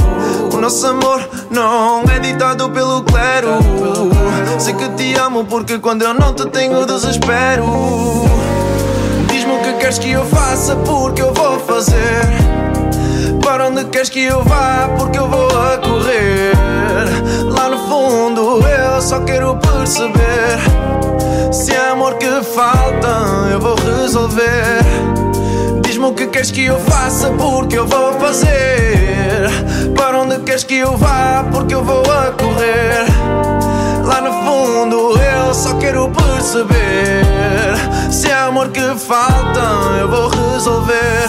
Nosso 0.60 0.86
amor 0.86 1.26
não 1.50 2.02
é 2.02 2.18
ditado 2.18 2.68
pelo 2.68 3.02
clero. 3.02 3.58
Sei 4.58 4.74
que 4.74 4.90
te 4.90 5.14
amo 5.18 5.46
porque 5.46 5.78
quando 5.78 6.02
eu 6.02 6.12
não 6.12 6.34
te 6.34 6.46
tenho 6.50 6.84
desespero. 6.84 7.64
Diz-me 9.26 9.54
o 9.54 9.58
que 9.60 9.72
queres 9.80 9.98
que 9.98 10.10
eu 10.10 10.22
faça 10.26 10.76
porque 10.76 11.22
eu 11.22 11.32
vou 11.32 11.58
fazer. 11.60 12.20
Para 13.42 13.68
onde 13.68 13.86
queres 13.86 14.10
que 14.10 14.22
eu 14.22 14.44
vá 14.44 14.90
porque 14.98 15.18
eu 15.18 15.28
vou 15.28 15.48
a 15.48 15.78
correr. 15.78 16.52
Lá 17.46 17.70
no 17.70 17.78
fundo 17.88 18.60
eu 18.68 19.00
só 19.00 19.20
quero 19.20 19.56
perceber. 19.56 20.58
Se 21.50 21.72
é 21.72 21.88
amor 21.88 22.16
que 22.16 22.28
falta 22.44 23.48
eu 23.50 23.60
vou 23.60 23.76
resolver. 23.76 24.84
Diz-me 25.82 26.04
o 26.04 26.12
que 26.12 26.26
queres 26.26 26.50
que 26.50 26.66
eu 26.66 26.78
faça 26.80 27.30
porque 27.30 27.78
eu 27.78 27.86
vou 27.86 28.12
fazer. 28.20 29.69
Para 30.00 30.18
onde 30.18 30.38
queres 30.38 30.64
que 30.64 30.76
eu 30.76 30.96
vá 30.96 31.46
porque 31.52 31.74
eu 31.74 31.84
vou 31.84 32.00
a 32.00 32.32
correr. 32.32 33.04
Lá 34.02 34.22
no 34.22 34.32
fundo 34.32 35.20
eu 35.20 35.52
só 35.52 35.76
quero 35.76 36.10
perceber. 36.10 37.76
Se 38.10 38.30
é 38.30 38.34
amor 38.34 38.70
que 38.70 38.80
falta 38.96 39.60
eu 40.00 40.08
vou 40.08 40.28
resolver. 40.28 41.28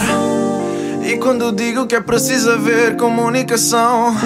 E 1.04 1.18
quando 1.18 1.52
digo 1.52 1.86
que 1.86 1.94
é 1.94 2.00
preciso 2.00 2.50
haver 2.50 2.96
comunicação, 2.96 4.16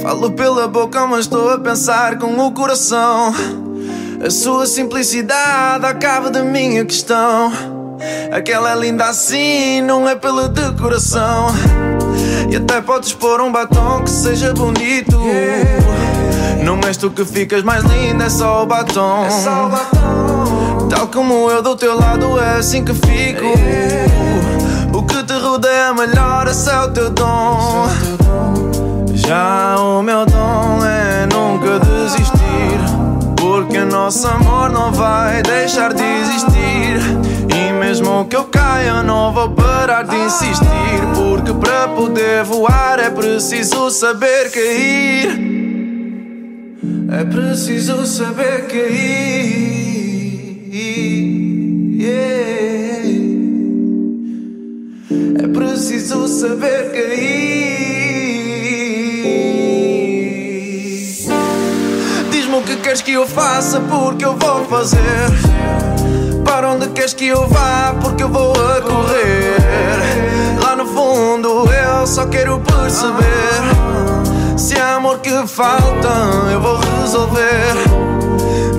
falo 0.00 0.30
pela 0.30 0.68
boca, 0.68 1.04
mas 1.08 1.22
estou 1.22 1.50
a 1.50 1.58
pensar 1.58 2.16
com 2.16 2.38
o 2.46 2.52
coração. 2.52 3.34
A 4.24 4.30
sua 4.30 4.66
simplicidade 4.66 5.84
acaba 5.84 6.30
da 6.30 6.44
minha 6.44 6.84
questão. 6.84 7.52
Aquela 8.30 8.72
linda 8.76 9.06
assim 9.06 9.82
não 9.82 10.08
é 10.08 10.14
pela 10.14 10.48
decoração. 10.48 11.48
E 12.54 12.56
até 12.56 12.80
podes 12.80 13.12
pôr 13.12 13.40
um 13.40 13.50
batom 13.50 14.04
que 14.04 14.10
seja 14.10 14.52
bonito. 14.52 15.20
Não 16.62 16.78
és 16.86 16.96
tu 16.96 17.10
que 17.10 17.24
ficas 17.24 17.64
mais 17.64 17.82
linda, 17.82 18.26
é 18.26 18.30
só 18.30 18.62
o 18.62 18.66
batom. 18.66 19.26
Tal 20.88 21.08
como 21.08 21.50
eu 21.50 21.60
do 21.60 21.74
teu 21.74 21.98
lado, 21.98 22.38
é 22.38 22.58
assim 22.58 22.84
que 22.84 22.94
fico. 22.94 23.44
O 24.96 25.02
que 25.02 25.20
te 25.24 25.32
rodeia 25.32 25.92
melhor, 25.94 26.46
esse 26.46 26.70
é 26.70 26.78
o 26.78 26.92
teu 26.92 27.10
dom. 27.10 27.88
Já 29.14 29.74
o 29.76 30.00
meu 30.00 30.24
dom 30.24 30.78
é 30.86 31.26
nunca 31.26 31.80
desistir. 31.80 32.78
Porque 33.36 33.80
nosso 33.80 34.28
amor 34.28 34.70
não 34.70 34.92
vai 34.92 35.42
deixar 35.42 35.92
de 35.92 36.04
existir. 36.04 37.33
E 37.54 37.72
mesmo 37.72 38.24
que 38.26 38.36
eu 38.36 38.44
caia, 38.44 39.02
não 39.02 39.32
vou 39.32 39.50
parar 39.50 40.02
de 40.02 40.16
insistir. 40.16 40.66
Porque 41.14 41.52
para 41.54 41.88
poder 41.88 42.42
voar 42.44 42.98
é 42.98 43.10
preciso 43.10 43.90
saber 43.90 44.50
cair. 44.50 45.28
É 47.12 47.24
preciso 47.24 48.04
saber 48.06 48.66
cair. 48.66 49.74
Yeah. 51.96 52.64
É 55.42 55.46
preciso 55.46 56.26
saber 56.26 56.90
cair. 56.92 57.54
Diz-me 62.30 62.56
o 62.56 62.62
que 62.62 62.76
queres 62.76 63.00
que 63.00 63.12
eu 63.12 63.26
faça, 63.26 63.80
porque 63.80 64.24
eu 64.24 64.36
vou 64.36 64.64
fazer. 64.64 64.98
Para 66.44 66.70
onde 66.70 66.88
queres 66.88 67.14
que 67.14 67.26
eu 67.26 67.48
vá, 67.48 67.94
porque 68.00 68.22
eu 68.22 68.28
vou 68.28 68.52
a 68.52 68.80
correr. 68.80 69.56
Lá 70.62 70.76
no 70.76 70.86
fundo 70.86 71.68
eu 71.72 72.06
só 72.06 72.26
quero 72.26 72.60
perceber. 72.60 73.34
Se 74.56 74.78
há 74.78 74.96
amor 74.96 75.18
que 75.18 75.46
falta, 75.46 76.08
eu 76.52 76.60
vou 76.60 76.78
resolver. 77.00 77.74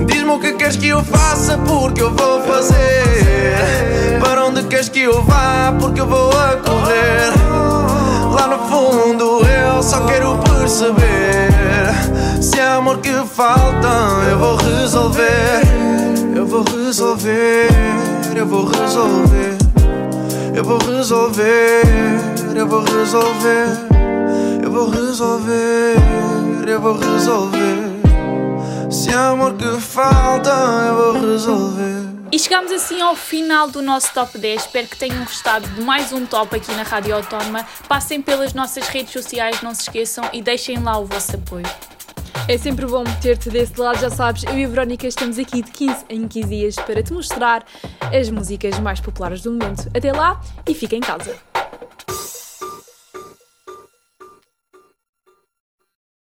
Diz-me 0.06 0.30
o 0.30 0.38
que 0.38 0.52
queres 0.54 0.76
que 0.76 0.88
eu 0.88 1.02
faça, 1.04 1.58
porque 1.58 2.02
eu 2.02 2.14
vou 2.14 2.42
fazer. 2.42 4.18
Para 4.20 4.46
onde 4.46 4.62
queres 4.64 4.88
que 4.88 5.02
eu 5.02 5.22
vá, 5.22 5.74
porque 5.78 6.00
eu 6.00 6.06
vou 6.06 6.30
a 6.30 6.56
correr. 6.56 7.32
Lá 8.32 8.46
no 8.46 8.58
fundo 8.68 9.46
eu 9.46 9.82
só 9.82 10.00
quero 10.06 10.38
perceber. 10.38 11.06
Se 12.40 12.60
há 12.60 12.76
amor 12.76 12.98
que 12.98 13.12
falta, 13.34 13.88
eu 14.30 14.38
vou 14.38 14.56
resolver. 14.56 15.95
Eu 16.36 16.46
vou 16.46 16.62
resolver, 16.64 17.66
eu 18.36 18.46
vou 18.46 18.66
resolver. 18.66 19.56
Eu 20.54 20.62
vou 20.62 20.76
resolver, 20.76 21.82
eu 22.54 22.66
vou 22.68 22.84
resolver. 22.84 23.66
Eu 24.62 24.70
vou 24.70 24.90
resolver, 24.90 25.96
eu 26.68 26.78
vou 26.78 26.98
resolver. 26.98 28.90
Se 28.90 29.10
amor 29.14 29.54
que 29.54 29.80
falta, 29.80 30.50
eu 30.50 30.94
vou 30.94 31.30
resolver. 31.32 32.04
E 32.30 32.38
chegamos 32.38 32.70
assim 32.70 33.00
ao 33.00 33.16
final 33.16 33.70
do 33.70 33.80
nosso 33.80 34.12
top 34.12 34.36
10. 34.36 34.60
Espero 34.60 34.88
que 34.88 34.98
tenham 34.98 35.24
gostado 35.24 35.66
de 35.66 35.80
mais 35.80 36.12
um 36.12 36.26
top 36.26 36.54
aqui 36.54 36.70
na 36.72 36.82
Rádio 36.82 37.14
Autónoma. 37.14 37.66
Passem 37.88 38.20
pelas 38.20 38.52
nossas 38.52 38.88
redes 38.88 39.14
sociais, 39.14 39.62
não 39.62 39.74
se 39.74 39.84
esqueçam 39.84 40.28
e 40.34 40.42
deixem 40.42 40.82
lá 40.82 40.98
o 40.98 41.06
vosso 41.06 41.34
apoio. 41.34 41.64
É 42.48 42.56
sempre 42.56 42.86
bom 42.86 43.02
ter-te 43.20 43.50
desse 43.50 43.78
lado, 43.80 43.98
já 43.98 44.08
sabes, 44.08 44.44
eu 44.44 44.56
e 44.56 44.64
a 44.64 44.68
Verónica 44.68 45.06
estamos 45.06 45.38
aqui 45.38 45.62
de 45.62 45.70
15 45.70 46.04
em 46.08 46.28
15 46.28 46.48
dias 46.48 46.76
para 46.76 47.02
te 47.02 47.12
mostrar 47.12 47.64
as 48.16 48.30
músicas 48.30 48.78
mais 48.78 49.00
populares 49.00 49.42
do 49.42 49.50
momento. 49.50 49.88
Até 49.94 50.12
lá 50.12 50.40
e 50.68 50.74
fica 50.74 50.94
em 50.94 51.00
casa. 51.00 51.34